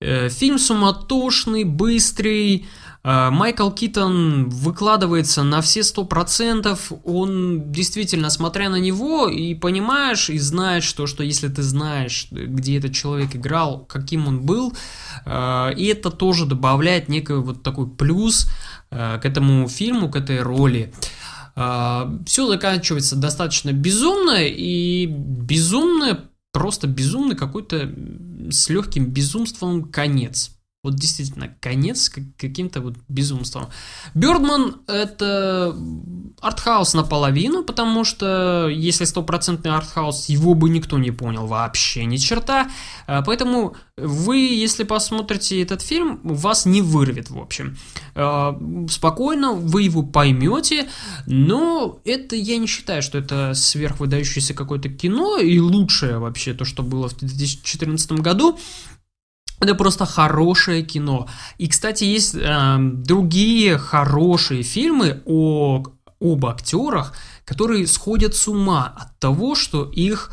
Э, 0.00 0.28
фильм 0.28 0.58
суматошный, 0.58 1.64
быстрый. 1.64 2.66
Э, 3.04 3.30
Майкл 3.30 3.70
Китон 3.70 4.48
выкладывается 4.50 5.44
на 5.44 5.60
все 5.60 5.82
сто 5.82 6.04
процентов. 6.04 6.92
Он 7.04 7.72
действительно, 7.72 8.30
смотря 8.30 8.68
на 8.68 8.76
него, 8.76 9.28
и 9.28 9.54
понимаешь, 9.54 10.28
и 10.28 10.38
знаешь, 10.38 10.84
что, 10.84 11.06
что 11.06 11.22
если 11.22 11.48
ты 11.48 11.62
знаешь, 11.62 12.26
где 12.30 12.78
этот 12.78 12.92
человек 12.92 13.36
играл, 13.36 13.86
каким 13.86 14.26
он 14.26 14.42
был, 14.42 14.74
э, 15.24 15.74
и 15.76 15.86
это 15.86 16.10
тоже 16.10 16.44
добавляет 16.44 17.08
некий 17.08 17.34
вот 17.34 17.62
такой 17.62 17.88
плюс 17.88 18.48
к 18.90 19.22
этому 19.24 19.66
фильму, 19.66 20.08
к 20.08 20.14
этой 20.14 20.40
роли. 20.40 20.92
Все 21.54 22.46
заканчивается 22.48 23.16
достаточно 23.16 23.72
безумно, 23.72 24.38
и 24.42 25.06
безумно, 25.06 26.30
просто 26.52 26.86
безумный 26.86 27.36
какой-то 27.36 27.94
с 28.50 28.68
легким 28.68 29.06
безумством 29.06 29.84
конец. 29.84 30.53
Вот 30.84 30.96
действительно, 30.96 31.54
конец 31.60 32.10
каким-то 32.36 32.80
вот 32.80 32.94
безумством. 33.08 33.68
Бёрдман 34.14 34.82
это 34.86 35.74
артхаус 36.40 36.94
наполовину, 36.94 37.64
потому 37.64 38.04
что 38.04 38.68
если 38.68 39.04
стопроцентный 39.04 39.72
артхаус, 39.72 40.28
его 40.28 40.54
бы 40.54 40.68
никто 40.68 40.98
не 40.98 41.10
понял 41.10 41.46
вообще 41.46 42.04
ни 42.04 42.18
черта. 42.18 42.70
А, 43.06 43.22
поэтому 43.22 43.76
вы, 43.96 44.36
если 44.36 44.84
посмотрите 44.84 45.62
этот 45.62 45.80
фильм, 45.80 46.20
вас 46.22 46.66
не 46.66 46.82
вырвет, 46.82 47.30
в 47.30 47.38
общем. 47.38 47.76
А, 48.14 48.58
спокойно, 48.90 49.52
вы 49.52 49.82
его 49.82 50.02
поймете, 50.02 50.88
но 51.26 52.00
это 52.04 52.36
я 52.36 52.58
не 52.58 52.66
считаю, 52.66 53.02
что 53.02 53.18
это 53.18 53.54
сверхвыдающееся 53.54 54.52
какое-то 54.52 54.88
кино 54.88 55.38
и 55.38 55.58
лучшее 55.58 56.18
вообще 56.18 56.54
то, 56.54 56.64
что 56.64 56.82
было 56.82 57.08
в 57.08 57.16
2014 57.16 58.12
году. 58.12 58.58
Это 59.64 59.74
просто 59.74 60.04
хорошее 60.04 60.82
кино. 60.82 61.26
И, 61.56 61.68
кстати, 61.68 62.04
есть 62.04 62.34
э, 62.34 62.76
другие 62.78 63.78
хорошие 63.78 64.62
фильмы 64.62 65.22
о, 65.24 65.82
об 66.20 66.44
актерах, 66.44 67.14
которые 67.46 67.86
сходят 67.86 68.34
с 68.34 68.46
ума 68.46 68.92
от 68.94 69.18
того, 69.18 69.54
что 69.54 69.84
их 69.84 70.30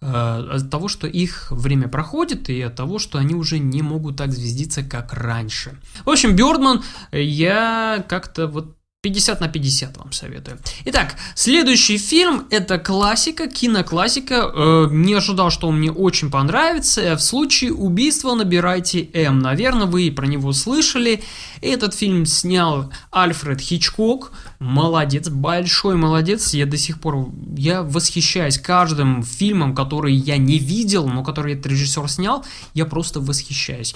э, 0.00 0.06
от 0.06 0.70
того, 0.70 0.86
что 0.86 1.08
их 1.08 1.50
время 1.50 1.88
проходит, 1.88 2.48
и 2.50 2.62
от 2.62 2.76
того, 2.76 3.00
что 3.00 3.18
они 3.18 3.34
уже 3.34 3.58
не 3.58 3.82
могут 3.82 4.16
так 4.16 4.30
звездиться, 4.30 4.84
как 4.84 5.12
раньше. 5.12 5.76
В 6.04 6.10
общем, 6.10 6.36
Бёрдман 6.36 6.84
я 7.10 8.04
как-то 8.08 8.46
вот 8.46 8.77
50 9.08 9.40
на 9.40 9.48
50 9.48 9.96
вам 9.96 10.12
советую. 10.12 10.58
Итак, 10.84 11.16
следующий 11.34 11.96
фильм 11.96 12.46
это 12.50 12.78
классика, 12.78 13.48
киноклассика. 13.48 14.52
Э, 14.54 14.88
не 14.90 15.14
ожидал, 15.14 15.50
что 15.50 15.68
он 15.68 15.78
мне 15.78 15.90
очень 15.90 16.30
понравится. 16.30 17.16
В 17.16 17.20
случае 17.20 17.72
убийства 17.72 18.34
набирайте 18.34 19.08
М. 19.14 19.38
Наверное, 19.38 19.86
вы 19.86 20.10
про 20.10 20.26
него 20.26 20.52
слышали. 20.52 21.22
Этот 21.62 21.94
фильм 21.94 22.26
снял 22.26 22.92
Альфред 23.10 23.60
Хичкок. 23.60 24.32
Молодец, 24.58 25.28
большой 25.28 25.96
молодец. 25.96 26.52
Я 26.52 26.66
до 26.66 26.76
сих 26.76 27.00
пор 27.00 27.30
я 27.56 27.82
восхищаюсь 27.82 28.58
каждым 28.58 29.22
фильмом, 29.22 29.74
который 29.74 30.12
я 30.12 30.36
не 30.36 30.58
видел, 30.58 31.08
но 31.08 31.24
который 31.24 31.54
этот 31.54 31.66
режиссер 31.66 32.08
снял. 32.10 32.44
Я 32.74 32.84
просто 32.84 33.20
восхищаюсь. 33.20 33.94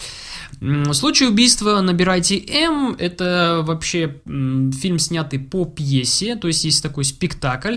В 0.61 0.95
случае 0.95 1.29
убийства 1.29 1.81
набирайте 1.81 2.39
М. 2.39 2.95
Это 2.99 3.63
вообще 3.63 4.21
фильм, 4.25 4.99
снятый 5.03 5.39
по 5.39 5.65
пьесе, 5.65 6.37
то 6.37 6.49
есть 6.49 6.65
есть 6.65 6.83
такой 6.83 7.05
спектакль. 7.05 7.77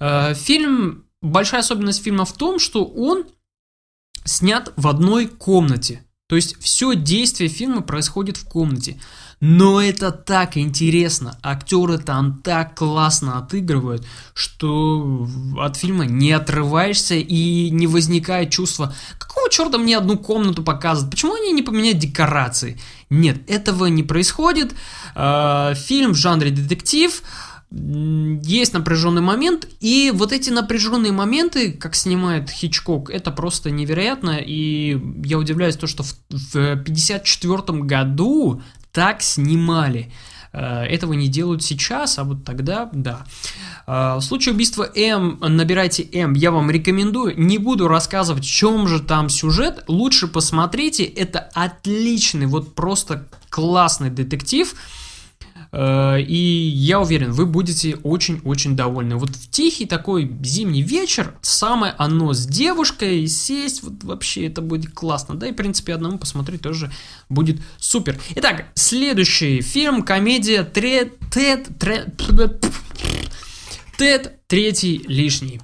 Э, 0.00 0.34
фильм, 0.34 1.04
большая 1.22 1.60
особенность 1.60 2.02
фильма 2.02 2.24
в 2.24 2.32
том, 2.32 2.58
что 2.58 2.84
он 2.84 3.24
снят 4.24 4.72
в 4.76 4.88
одной 4.88 5.26
комнате. 5.26 6.04
То 6.26 6.36
есть 6.36 6.60
все 6.60 6.94
действие 6.94 7.48
фильма 7.48 7.82
происходит 7.82 8.36
в 8.36 8.46
комнате. 8.48 9.00
Но 9.40 9.80
это 9.80 10.10
так 10.10 10.56
интересно. 10.56 11.38
Актеры 11.42 11.98
там 11.98 12.40
так 12.42 12.76
классно 12.76 13.38
отыгрывают, 13.38 14.06
что 14.32 15.28
от 15.58 15.76
фильма 15.76 16.06
не 16.06 16.32
отрываешься 16.32 17.14
и 17.14 17.70
не 17.70 17.86
возникает 17.86 18.50
чувства, 18.50 18.94
какого 19.18 19.50
черта 19.50 19.78
мне 19.78 19.96
одну 19.96 20.16
комнату 20.16 20.62
показывают, 20.62 21.10
почему 21.10 21.34
они 21.34 21.52
не 21.52 21.62
поменяют 21.62 21.98
декорации? 21.98 22.80
Нет, 23.10 23.48
этого 23.48 23.86
не 23.86 24.02
происходит. 24.02 24.74
А, 25.14 25.74
фильм 25.74 26.12
в 26.12 26.16
жанре 26.16 26.50
детектив, 26.50 27.22
есть 27.70 28.72
напряженный 28.72 29.20
момент, 29.20 29.66
и 29.80 30.12
вот 30.14 30.32
эти 30.32 30.50
напряженные 30.50 31.10
моменты, 31.10 31.72
как 31.72 31.96
снимает 31.96 32.48
Хичкок, 32.48 33.10
это 33.10 33.32
просто 33.32 33.70
невероятно, 33.70 34.38
и 34.40 35.00
я 35.24 35.38
удивляюсь 35.38 35.76
то, 35.76 35.88
что 35.88 36.04
в 36.04 36.12
1954 36.30 37.80
году 37.80 38.62
так 38.94 39.20
снимали. 39.22 40.10
Э, 40.52 40.84
этого 40.84 41.14
не 41.14 41.28
делают 41.28 41.62
сейчас, 41.64 42.18
а 42.18 42.24
вот 42.24 42.44
тогда, 42.44 42.88
да. 42.92 43.26
Э, 43.86 44.16
в 44.16 44.20
случае 44.20 44.54
убийства 44.54 44.88
М, 44.94 45.38
набирайте 45.40 46.08
М, 46.12 46.34
я 46.34 46.52
вам 46.52 46.70
рекомендую. 46.70 47.34
Не 47.36 47.58
буду 47.58 47.88
рассказывать, 47.88 48.44
в 48.44 48.48
чем 48.48 48.86
же 48.86 49.00
там 49.00 49.28
сюжет. 49.28 49.82
Лучше 49.88 50.28
посмотрите, 50.28 51.04
это 51.04 51.50
отличный, 51.54 52.46
вот 52.46 52.74
просто 52.76 53.26
классный 53.50 54.10
детектив. 54.10 54.72
Э, 55.76 56.20
и 56.20 56.36
я 56.36 57.00
уверен, 57.00 57.32
вы 57.32 57.46
будете 57.46 57.96
очень-очень 57.96 58.76
довольны. 58.76 59.16
Вот 59.16 59.30
в 59.30 59.50
тихий 59.50 59.86
такой 59.86 60.30
зимний 60.42 60.82
вечер, 60.82 61.34
самое 61.42 61.94
оно 61.98 62.32
с 62.32 62.46
девушкой, 62.46 63.26
сесть, 63.26 63.82
вот 63.82 64.04
вообще 64.04 64.46
это 64.46 64.62
будет 64.62 64.92
классно. 64.94 65.34
Да 65.34 65.48
и, 65.48 65.52
в 65.52 65.56
принципе, 65.56 65.94
одному 65.94 66.18
посмотреть 66.18 66.60
тоже 66.60 66.92
будет 67.28 67.60
супер. 67.78 68.20
Итак, 68.36 68.66
следующий 68.74 69.62
фильм, 69.62 70.04
комедия 70.04 70.62
Тед... 70.62 71.18
Тед... 71.32 71.68
Тед 73.98 74.46
Третий 74.46 75.02
Лишний. 75.08 75.60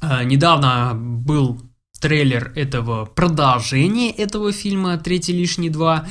Э, 0.00 0.22
недавно 0.22 0.92
был 0.94 1.60
трейлер 2.00 2.52
этого 2.54 3.06
продолжения 3.06 4.10
этого 4.10 4.52
фильма 4.52 4.96
«Третий 4.98 5.32
лишний 5.32 5.70
2». 5.70 6.06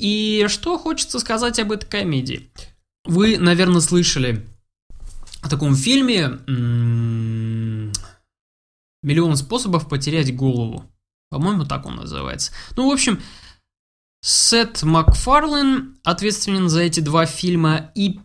И 0.00 0.46
что 0.48 0.78
хочется 0.78 1.18
сказать 1.18 1.58
об 1.58 1.72
этой 1.72 1.86
комедии? 1.86 2.50
Вы, 3.04 3.36
наверное, 3.38 3.82
слышали 3.82 4.46
о 5.42 5.48
таком 5.50 5.74
фильме 5.74 6.38
«Миллион 9.02 9.36
способов 9.36 9.88
потерять 9.88 10.34
голову». 10.34 10.90
По-моему, 11.28 11.66
так 11.66 11.84
он 11.84 11.96
называется. 11.96 12.52
Ну, 12.76 12.88
в 12.88 12.92
общем, 12.92 13.20
Сет 14.22 14.82
Макфарлен 14.82 15.98
ответственен 16.02 16.70
за 16.70 16.80
эти 16.80 17.00
два 17.00 17.26
фильма. 17.26 17.92
И 17.94 18.20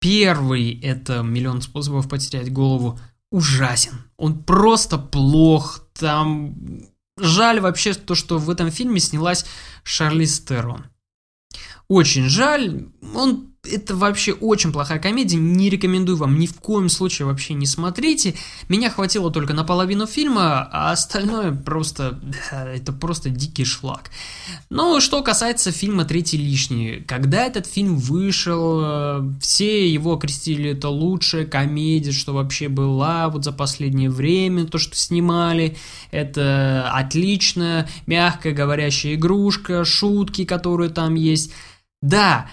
первый– 0.00 0.78
это 0.82 1.22
«Миллион 1.22 1.62
способов 1.62 2.10
потерять 2.10 2.52
голову» 2.52 3.00
ужасен. 3.30 4.04
Он 4.18 4.42
просто 4.42 4.98
плох. 4.98 5.86
Там 5.94 6.54
жаль 7.20 7.60
вообще 7.60 7.94
то, 7.94 8.14
что 8.14 8.38
в 8.38 8.50
этом 8.50 8.70
фильме 8.70 9.00
снялась 9.00 9.46
Шарли 9.82 10.24
Стерон. 10.24 10.86
Очень 11.88 12.28
жаль, 12.28 12.88
он 13.14 13.49
это 13.64 13.94
вообще 13.94 14.32
очень 14.32 14.72
плохая 14.72 14.98
комедия, 14.98 15.36
не 15.36 15.68
рекомендую 15.68 16.16
вам 16.16 16.38
ни 16.38 16.46
в 16.46 16.54
коем 16.54 16.88
случае 16.88 17.26
вообще 17.26 17.54
не 17.54 17.66
смотрите. 17.66 18.34
Меня 18.68 18.90
хватило 18.90 19.30
только 19.30 19.52
на 19.52 19.64
половину 19.64 20.06
фильма, 20.06 20.68
а 20.72 20.92
остальное 20.92 21.52
просто, 21.52 22.18
это 22.50 22.92
просто 22.92 23.28
дикий 23.28 23.64
шлак. 23.64 24.10
Ну, 24.70 25.00
что 25.00 25.22
касается 25.22 25.72
фильма 25.72 26.04
«Третий 26.04 26.38
лишний», 26.38 27.04
когда 27.06 27.44
этот 27.44 27.66
фильм 27.66 27.96
вышел, 27.96 29.30
все 29.40 29.92
его 29.92 30.14
окрестили, 30.14 30.70
это 30.70 30.88
лучшая 30.88 31.44
комедия, 31.44 32.12
что 32.12 32.32
вообще 32.32 32.68
была 32.68 33.28
вот 33.28 33.44
за 33.44 33.52
последнее 33.52 34.10
время, 34.10 34.66
то, 34.66 34.78
что 34.78 34.96
снимали, 34.96 35.76
это 36.10 36.90
отличная, 36.92 37.88
мягкая 38.06 38.54
говорящая 38.54 39.14
игрушка, 39.14 39.84
шутки, 39.84 40.44
которые 40.44 40.88
там 40.90 41.14
есть. 41.14 41.52
Да, 42.02 42.50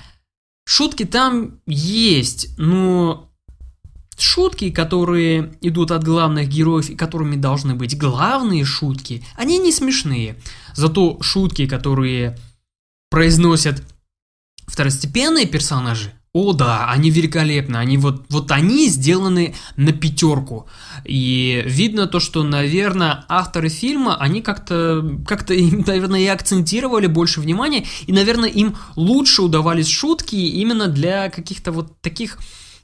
Шутки 0.70 1.06
там 1.06 1.62
есть, 1.66 2.50
но 2.58 3.32
шутки, 4.18 4.70
которые 4.70 5.58
идут 5.62 5.92
от 5.92 6.04
главных 6.04 6.50
героев 6.50 6.90
и 6.90 6.96
которыми 6.96 7.38
должны 7.38 7.74
быть 7.74 7.98
главные 7.98 8.66
шутки, 8.66 9.24
они 9.38 9.60
не 9.60 9.72
смешные. 9.72 10.36
Зато 10.74 11.22
шутки, 11.22 11.68
которые 11.68 12.38
произносят 13.10 13.82
второстепенные 14.68 15.48
персонажи, 15.48 16.12
о 16.34 16.54
да, 16.54 16.90
они 16.90 17.10
великолепны, 17.10 17.78
они 17.78 17.98
вот, 17.98 18.26
вот 18.30 18.52
они 18.52 18.88
сделаны 18.90 19.56
на 19.76 19.92
пятерку. 19.92 20.68
И 21.04 21.64
видно 21.66 22.06
то, 22.06 22.20
что, 22.20 22.44
наверное, 22.44 23.26
авторы 23.28 23.70
фильма, 23.70 24.18
они 24.18 24.42
как-то, 24.42 25.20
как-то, 25.28 25.54
наверное, 25.88 26.20
и 26.20 26.28
акцентировали 26.28 27.08
больше 27.08 27.42
внимания, 27.42 27.86
и, 28.06 28.12
наверное, 28.12 28.50
им 28.50 28.76
лучше 28.96 29.42
удавались 29.42 29.90
шутки 29.90 30.36
именно 30.36 30.88
для 30.88 31.30
каких-то 31.30 31.72
вот 31.72 32.00
таких 32.02 32.38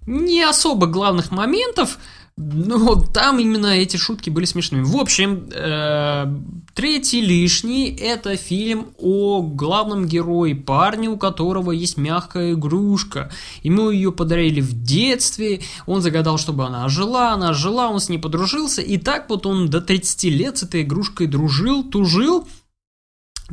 не 0.06 0.44
особо 0.44 0.88
главных 0.88 1.32
моментов, 1.32 1.98
ну, 2.36 2.96
там 3.14 3.40
именно 3.40 3.68
эти 3.68 3.98
шутки 3.98 4.32
были 4.32 4.46
смешными. 4.46 4.84
В 4.84 4.98
общем, 4.98 5.50
э, 5.52 6.26
третий 6.74 7.22
лишний– 7.22 7.96
это 8.02 8.36
фильм 8.38 8.88
о 8.98 9.44
главном 9.44 10.08
герое, 10.08 10.56
парне, 10.56 11.10
у 11.10 11.18
которого 11.18 11.72
есть 11.72 11.98
мягкая 11.98 12.54
игрушка. 12.54 13.32
Ему 13.62 13.92
ее 13.92 14.12
подарили 14.12 14.62
в 14.62 14.82
детстве, 14.82 15.62
он 15.86 16.02
загадал, 16.02 16.40
чтобы 16.40 16.66
она 16.66 16.90
жила, 16.90 17.34
она 17.34 17.54
жила, 17.54 17.90
он 17.90 18.00
с 18.00 18.10
ней 18.10 18.18
подружился, 18.18 18.82
и 18.82 18.98
так 18.98 19.30
вот 19.30 19.46
он 19.46 19.70
до 19.70 19.80
30 19.80 20.24
лет 20.26 20.58
с 20.58 20.64
этой 20.64 20.82
игрушкой 20.82 21.28
дружил, 21.28 21.84
тужил, 21.84 22.48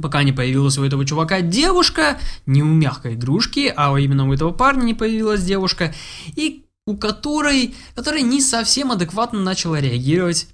пока 0.00 0.22
не 0.22 0.32
появилась 0.32 0.78
у 0.78 0.84
этого 0.84 1.04
чувака 1.04 1.42
девушка, 1.42 2.18
не 2.46 2.62
у 2.62 2.66
мягкой 2.66 3.14
игрушки, 3.14 3.72
а 3.76 3.94
именно 3.98 4.26
у 4.26 4.32
этого 4.32 4.52
парня 4.52 4.84
не 4.84 4.94
появилась 4.94 5.42
девушка, 5.42 5.94
и 6.34 6.64
у 6.90 6.96
которой, 6.96 7.74
которая 7.94 8.22
не 8.22 8.40
совсем 8.40 8.90
адекватно 8.90 9.40
начала 9.40 9.80
реагировать 9.80 10.48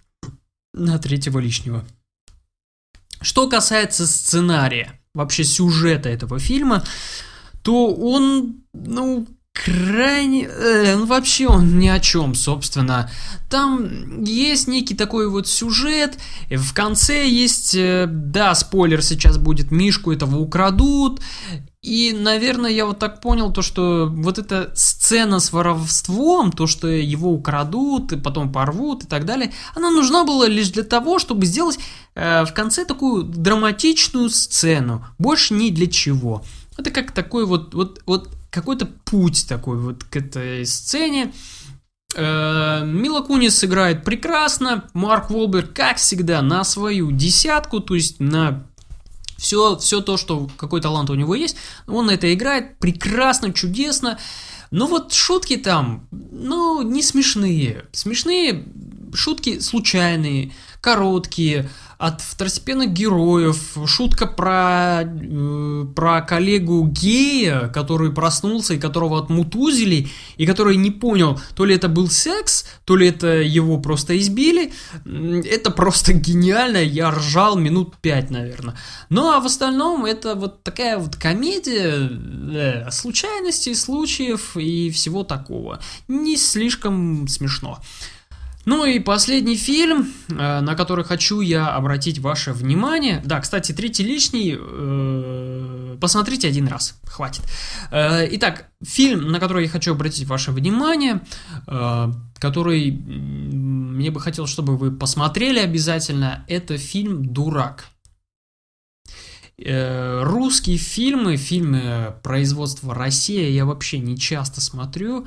на 0.74 0.98
третьего 0.98 1.38
лишнего. 1.38 1.84
Что 3.22 3.48
касается 3.48 4.06
сценария, 4.06 5.00
вообще 5.14 5.44
сюжета 5.44 6.10
этого 6.10 6.38
фильма, 6.38 6.84
то 7.62 7.94
он, 7.94 8.56
ну, 8.74 9.26
крайне... 9.54 10.44
Э, 10.44 10.96
ну, 10.96 11.06
вообще 11.06 11.46
он 11.46 11.78
ни 11.78 11.88
о 11.88 11.98
чем, 11.98 12.34
собственно. 12.34 13.10
Там 13.48 14.22
есть 14.22 14.68
некий 14.68 14.94
такой 14.94 15.30
вот 15.30 15.48
сюжет, 15.48 16.18
в 16.50 16.74
конце 16.74 17.26
есть, 17.26 17.74
э, 17.74 18.06
да, 18.06 18.54
спойлер 18.54 19.02
сейчас 19.02 19.38
будет, 19.38 19.70
Мишку 19.70 20.12
этого 20.12 20.36
украдут, 20.36 21.22
и, 21.86 22.12
наверное, 22.12 22.72
я 22.72 22.84
вот 22.84 22.98
так 22.98 23.20
понял, 23.20 23.52
то, 23.52 23.62
что 23.62 24.08
вот 24.12 24.38
эта 24.38 24.72
сцена 24.74 25.38
с 25.38 25.52
воровством, 25.52 26.50
то, 26.50 26.66
что 26.66 26.88
его 26.88 27.30
украдут, 27.30 28.12
и 28.12 28.16
потом 28.16 28.52
порвут 28.52 29.04
и 29.04 29.06
так 29.06 29.24
далее, 29.24 29.52
она 29.72 29.90
нужна 29.90 30.24
была 30.24 30.48
лишь 30.48 30.70
для 30.70 30.82
того, 30.82 31.20
чтобы 31.20 31.46
сделать 31.46 31.78
э, 32.16 32.44
в 32.44 32.52
конце 32.52 32.84
такую 32.84 33.22
драматичную 33.22 34.30
сцену. 34.30 35.06
Больше 35.18 35.54
ни 35.54 35.70
для 35.70 35.86
чего. 35.86 36.42
Это 36.76 36.90
как 36.90 37.12
такой 37.12 37.46
вот, 37.46 37.72
вот, 37.72 38.02
вот 38.04 38.30
какой-то 38.50 38.86
путь 38.86 39.46
такой 39.48 39.78
вот 39.78 40.02
к 40.02 40.16
этой 40.16 40.66
сцене. 40.66 41.32
Э, 42.16 42.82
Мила 42.84 43.20
Кунис 43.20 43.62
играет 43.62 44.04
прекрасно, 44.04 44.88
Марк 44.92 45.30
Волберг, 45.30 45.72
как 45.72 45.98
всегда, 45.98 46.42
на 46.42 46.64
свою 46.64 47.12
десятку, 47.12 47.78
то 47.78 47.94
есть 47.94 48.18
на 48.18 48.66
все, 49.36 49.76
все 49.76 50.00
то, 50.00 50.16
что 50.16 50.48
какой 50.56 50.80
талант 50.80 51.10
у 51.10 51.14
него 51.14 51.34
есть, 51.34 51.56
он 51.86 52.10
это 52.10 52.32
играет 52.32 52.78
прекрасно, 52.78 53.52
чудесно. 53.52 54.18
Но 54.70 54.86
вот 54.86 55.12
шутки 55.12 55.56
там, 55.56 56.08
ну, 56.10 56.82
не 56.82 57.02
смешные. 57.02 57.86
Смешные 57.92 58.64
шутки 59.14 59.60
случайные, 59.60 60.52
короткие, 60.86 61.68
от 61.98 62.20
второстепенных 62.20 62.92
героев. 62.92 63.76
Шутка 63.86 64.26
про, 64.26 65.02
э, 65.02 65.84
про 65.96 66.20
коллегу 66.20 66.86
гея, 66.86 67.68
который 67.74 68.12
проснулся 68.12 68.74
и 68.74 68.78
которого 68.78 69.18
отмутузили, 69.18 70.08
и 70.36 70.46
который 70.46 70.76
не 70.76 70.90
понял, 70.90 71.40
то 71.56 71.64
ли 71.64 71.74
это 71.74 71.88
был 71.88 72.08
секс, 72.08 72.66
то 72.84 72.96
ли 72.96 73.08
это 73.08 73.26
его 73.26 73.78
просто 73.78 74.16
избили. 74.18 74.72
Это 75.04 75.70
просто 75.70 76.12
гениально, 76.26 76.76
я 76.76 77.10
ржал 77.10 77.56
минут 77.56 77.96
пять, 77.96 78.30
наверное. 78.30 78.76
Ну 79.08 79.32
а 79.32 79.40
в 79.40 79.46
остальном 79.46 80.04
это 80.04 80.36
вот 80.36 80.62
такая 80.62 80.98
вот 80.98 81.16
комедия 81.16 82.08
э, 82.08 82.90
случайностей, 82.92 83.74
случаев 83.74 84.56
и 84.56 84.90
всего 84.90 85.24
такого. 85.24 85.80
Не 86.06 86.36
слишком 86.36 87.26
смешно. 87.26 87.80
Ну 88.66 88.84
и 88.84 88.98
последний 88.98 89.56
фильм, 89.56 90.12
э, 90.28 90.60
на 90.60 90.74
который 90.74 91.04
хочу 91.04 91.40
я 91.40 91.68
обратить 91.68 92.18
ваше 92.18 92.52
внимание. 92.52 93.22
Да, 93.24 93.40
кстати, 93.40 93.70
третий 93.70 94.02
лишний. 94.02 94.56
Э, 94.58 95.96
посмотрите 96.00 96.48
один 96.48 96.66
раз, 96.66 97.00
хватит. 97.04 97.44
Э, 97.92 98.26
итак, 98.32 98.66
фильм, 98.82 99.30
на 99.30 99.38
который 99.38 99.64
я 99.64 99.70
хочу 99.70 99.92
обратить 99.92 100.26
ваше 100.26 100.50
внимание, 100.50 101.20
который 102.38 102.90
мне 102.90 104.10
бы 104.10 104.20
хотелось, 104.20 104.50
чтобы 104.50 104.76
вы 104.76 104.90
посмотрели 104.90 105.60
обязательно, 105.60 106.44
это 106.48 106.76
фильм 106.76 107.24
«Дурак». 107.32 107.86
Русские 109.58 110.76
фильмы, 110.76 111.36
фильмы 111.36 112.14
производства 112.22 112.94
Россия 112.94 113.48
я 113.48 113.64
вообще 113.64 113.98
не 113.98 114.18
часто 114.18 114.60
смотрю. 114.60 115.26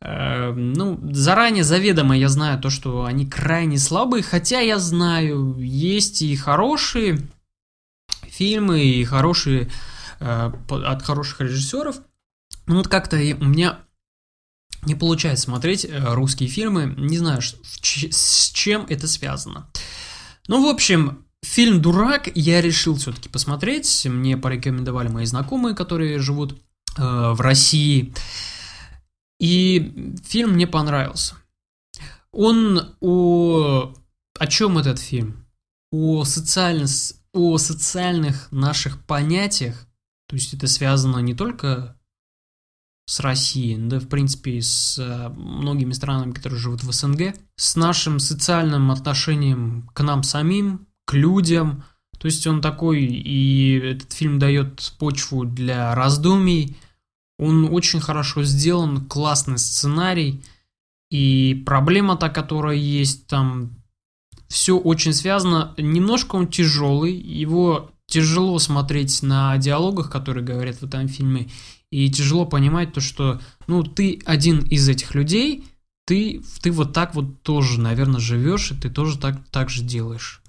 Эм, 0.00 0.74
ну, 0.74 1.00
заранее 1.12 1.64
заведомо 1.64 2.16
я 2.16 2.28
знаю 2.28 2.60
то, 2.60 2.70
что 2.70 3.04
они 3.04 3.26
крайне 3.26 3.78
слабые, 3.78 4.22
хотя 4.22 4.60
я 4.60 4.78
знаю, 4.78 5.56
есть 5.58 6.22
и 6.22 6.36
хорошие 6.36 7.18
фильмы, 8.28 8.84
и 8.84 9.04
хорошие 9.04 9.70
э, 10.20 10.52
от 10.68 11.02
хороших 11.02 11.40
режиссеров. 11.40 11.96
Ну 12.66 12.76
вот 12.76 12.88
как-то 12.88 13.16
у 13.16 13.44
меня 13.44 13.80
не 14.82 14.94
получается 14.94 15.44
смотреть 15.44 15.84
э, 15.84 16.14
русские 16.14 16.48
фильмы, 16.48 16.94
не 16.96 17.18
знаю, 17.18 17.40
с 17.42 18.50
чем 18.52 18.86
это 18.88 19.08
связано. 19.08 19.68
Ну, 20.46 20.64
в 20.64 20.68
общем, 20.68 21.24
фильм 21.42 21.82
«Дурак» 21.82 22.28
я 22.34 22.60
решил 22.60 22.96
все-таки 22.96 23.28
посмотреть, 23.28 24.06
мне 24.06 24.36
порекомендовали 24.36 25.08
мои 25.08 25.24
знакомые, 25.24 25.74
которые 25.74 26.20
живут 26.20 26.52
э, 26.96 27.02
в 27.02 27.40
России. 27.40 28.14
И 29.38 30.14
фильм 30.24 30.52
мне 30.52 30.66
понравился. 30.66 31.36
Он 32.32 32.96
о... 33.00 33.94
О 34.38 34.46
чем 34.46 34.78
этот 34.78 34.98
фильм? 34.98 35.46
О, 35.90 36.24
социально... 36.24 36.86
о 37.32 37.58
социальных 37.58 38.50
наших 38.52 39.04
понятиях. 39.04 39.86
То 40.28 40.36
есть 40.36 40.54
это 40.54 40.66
связано 40.66 41.18
не 41.18 41.34
только 41.34 41.98
с 43.08 43.20
Россией, 43.20 43.78
да, 43.78 44.00
в 44.00 44.06
принципе, 44.06 44.60
с 44.60 44.98
э, 44.98 45.28
многими 45.30 45.94
странами, 45.94 46.32
которые 46.32 46.58
живут 46.60 46.84
в 46.84 46.92
СНГ, 46.92 47.34
с 47.56 47.74
нашим 47.74 48.18
социальным 48.18 48.90
отношением 48.90 49.88
к 49.94 50.02
нам 50.02 50.22
самим, 50.22 50.86
к 51.06 51.14
людям. 51.14 51.84
То 52.18 52.26
есть 52.26 52.46
он 52.46 52.60
такой, 52.60 53.04
и 53.04 53.78
этот 53.78 54.12
фильм 54.12 54.38
дает 54.38 54.92
почву 54.98 55.46
для 55.46 55.94
раздумий, 55.94 56.76
он 57.38 57.72
очень 57.72 58.00
хорошо 58.00 58.42
сделан, 58.42 59.06
классный 59.06 59.58
сценарий. 59.58 60.42
И 61.10 61.62
проблема-то, 61.64 62.28
которая 62.28 62.76
есть 62.76 63.26
там, 63.26 63.76
все 64.48 64.76
очень 64.76 65.12
связано. 65.12 65.74
Немножко 65.78 66.36
он 66.36 66.48
тяжелый, 66.48 67.14
его 67.14 67.90
тяжело 68.06 68.58
смотреть 68.58 69.22
на 69.22 69.56
диалогах, 69.58 70.10
которые 70.10 70.44
говорят 70.44 70.76
в 70.76 70.84
этом 70.84 71.08
фильме, 71.08 71.48
и 71.90 72.10
тяжело 72.10 72.44
понимать 72.44 72.92
то, 72.92 73.00
что, 73.00 73.40
ну, 73.66 73.82
ты 73.82 74.20
один 74.24 74.60
из 74.60 74.88
этих 74.88 75.14
людей, 75.14 75.64
ты, 76.06 76.42
ты 76.62 76.72
вот 76.72 76.92
так 76.92 77.14
вот 77.14 77.42
тоже, 77.42 77.80
наверное, 77.80 78.20
живешь, 78.20 78.72
и 78.72 78.74
ты 78.74 78.90
тоже 78.90 79.18
так, 79.18 79.36
так 79.50 79.70
же 79.70 79.82
делаешь. 79.82 80.42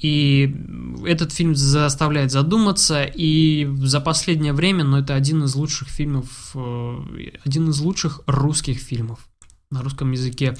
И 0.00 0.56
этот 1.04 1.32
фильм 1.32 1.54
заставляет 1.54 2.30
задуматься, 2.30 3.04
и 3.04 3.68
за 3.82 4.00
последнее 4.00 4.54
время, 4.54 4.82
ну, 4.82 4.98
это 4.98 5.14
один 5.14 5.44
из 5.44 5.54
лучших 5.54 5.88
фильмов, 5.88 6.52
э, 6.54 6.98
один 7.44 7.68
из 7.68 7.80
лучших 7.80 8.22
русских 8.26 8.78
фильмов 8.78 9.28
на 9.70 9.82
русском 9.82 10.10
языке. 10.12 10.56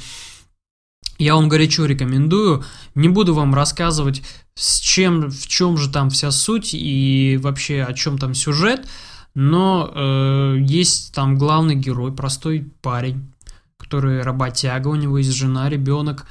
Я 1.18 1.36
вам 1.36 1.48
горячо 1.48 1.86
рекомендую. 1.86 2.64
Не 2.94 3.08
буду 3.08 3.34
вам 3.34 3.54
рассказывать, 3.54 4.22
с 4.54 4.78
чем, 4.78 5.30
в 5.30 5.46
чем 5.46 5.76
же 5.78 5.90
там 5.90 6.10
вся 6.10 6.30
суть 6.30 6.70
и 6.74 7.38
вообще 7.42 7.82
о 7.82 7.94
чем 7.94 8.18
там 8.18 8.34
сюжет, 8.34 8.86
но 9.34 9.90
э, 9.94 10.56
есть 10.60 11.14
там 11.14 11.38
главный 11.38 11.76
герой, 11.76 12.12
простой 12.12 12.70
парень, 12.82 13.32
который 13.78 14.22
работяга, 14.22 14.88
у 14.88 14.94
него 14.96 15.18
есть 15.18 15.32
жена, 15.32 15.70
ребенок, 15.70 16.26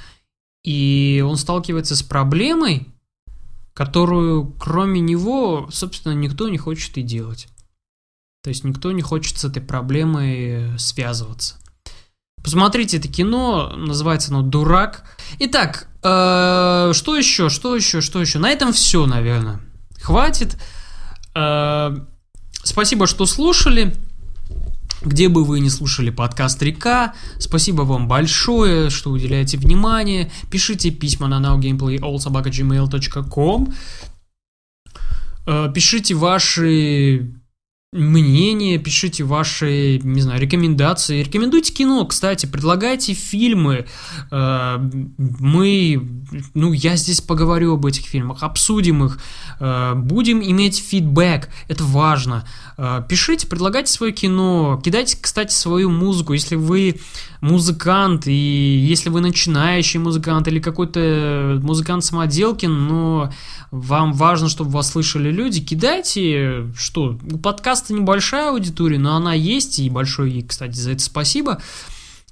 и 0.64 1.24
он 1.26 1.36
сталкивается 1.36 1.96
с 1.96 2.02
проблемой, 2.02 2.88
которую 3.80 4.44
кроме 4.58 5.00
него, 5.00 5.70
собственно, 5.70 6.12
никто 6.12 6.50
не 6.50 6.58
хочет 6.58 6.98
и 6.98 7.02
делать. 7.02 7.48
То 8.44 8.50
есть 8.50 8.62
никто 8.62 8.92
не 8.92 9.00
хочет 9.00 9.38
с 9.38 9.44
этой 9.46 9.62
проблемой 9.62 10.78
связываться. 10.78 11.54
Посмотрите 12.44 12.98
это 12.98 13.08
кино, 13.08 13.72
называется 13.74 14.32
оно 14.32 14.42
«Дурак». 14.42 15.04
Итак, 15.38 15.88
э, 16.02 16.92
что 16.92 17.16
еще, 17.16 17.48
что 17.48 17.74
еще, 17.74 18.02
что 18.02 18.20
еще? 18.20 18.38
На 18.38 18.50
этом 18.50 18.74
все, 18.74 19.06
наверное. 19.06 19.62
Хватит. 20.02 20.58
Э, 21.34 21.96
спасибо, 22.62 23.06
что 23.06 23.24
слушали. 23.24 23.94
Где 25.02 25.28
бы 25.28 25.44
вы 25.44 25.60
не 25.60 25.70
слушали 25.70 26.10
подкаст 26.10 26.62
«Река», 26.62 27.14
спасибо 27.38 27.82
вам 27.82 28.06
большое, 28.06 28.90
что 28.90 29.10
уделяете 29.10 29.56
внимание. 29.56 30.30
Пишите 30.50 30.90
письма 30.90 31.26
на 31.26 31.40
nowgameplayallsobaka.gmail.com 31.40 33.72
э, 35.46 35.72
Пишите 35.74 36.14
ваши 36.14 37.32
мнение, 37.92 38.78
пишите 38.78 39.24
ваши, 39.24 39.98
не 40.04 40.20
знаю, 40.20 40.40
рекомендации. 40.40 41.24
Рекомендуйте 41.24 41.72
кино, 41.72 42.04
кстати, 42.04 42.46
предлагайте 42.46 43.14
фильмы. 43.14 43.86
Э, 44.30 44.78
мы, 44.78 46.08
ну, 46.54 46.72
я 46.72 46.94
здесь 46.94 47.20
поговорю 47.20 47.74
об 47.74 47.86
этих 47.86 48.04
фильмах, 48.04 48.44
обсудим 48.44 49.04
их, 49.04 49.18
э, 49.58 49.94
будем 49.96 50.40
иметь 50.40 50.78
фидбэк, 50.78 51.48
это 51.68 51.84
важно. 51.84 52.46
Э, 52.82 53.02
пишите, 53.06 53.46
предлагайте 53.46 53.92
свое 53.92 54.10
кино, 54.10 54.80
кидайте, 54.82 55.18
кстати, 55.20 55.52
свою 55.52 55.90
музыку, 55.90 56.32
если 56.32 56.56
вы 56.56 56.98
музыкант, 57.42 58.26
и 58.26 58.32
если 58.32 59.10
вы 59.10 59.20
начинающий 59.20 60.00
музыкант 60.00 60.48
или 60.48 60.60
какой-то 60.60 61.60
музыкант 61.62 62.06
самоделки, 62.06 62.64
но 62.64 63.30
вам 63.70 64.14
важно, 64.14 64.48
чтобы 64.48 64.70
вас 64.70 64.92
слышали 64.92 65.30
люди, 65.30 65.62
кидайте, 65.62 66.72
что, 66.74 67.18
у 67.30 67.36
подкаста 67.36 67.92
небольшая 67.92 68.48
аудитория, 68.48 68.98
но 68.98 69.14
она 69.14 69.34
есть, 69.34 69.78
и 69.78 69.90
большое 69.90 70.32
ей, 70.32 70.42
кстати, 70.42 70.76
за 70.76 70.92
это 70.92 71.02
спасибо. 71.02 71.60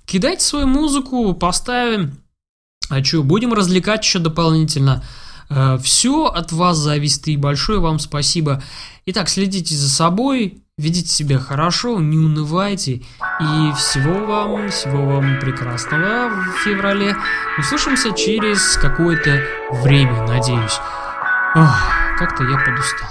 Кидайте 0.07 0.43
свою 0.43 0.67
музыку, 0.67 1.35
поставим, 1.35 2.13
а 2.89 3.05
что, 3.05 3.23
будем 3.23 3.53
развлекать 3.53 4.03
еще 4.03 4.19
дополнительно. 4.19 5.05
Э, 5.51 5.79
Все 5.83 6.27
от 6.27 6.53
вас 6.53 6.77
зависит, 6.77 7.29
и 7.29 7.37
большое 7.37 7.81
вам 7.81 7.99
спасибо. 7.99 8.63
Итак, 9.07 9.29
следите 9.29 9.75
за 9.75 9.89
собой, 9.89 10.59
ведите 10.77 11.09
себя 11.09 11.39
хорошо, 11.39 11.99
не 12.01 12.19
унывайте, 12.19 13.03
и 13.41 13.73
всего 13.77 14.27
вам, 14.27 14.69
всего 14.71 15.07
вам 15.07 15.41
прекрасного 15.41 16.29
в 16.31 16.53
феврале. 16.65 17.17
Услышимся 17.59 18.13
через 18.13 18.77
какое-то 18.77 19.43
время, 19.83 20.27
надеюсь. 20.27 20.79
Ох, 21.55 21.77
как-то 22.19 22.45
я 22.45 22.59
подустал. 22.59 23.09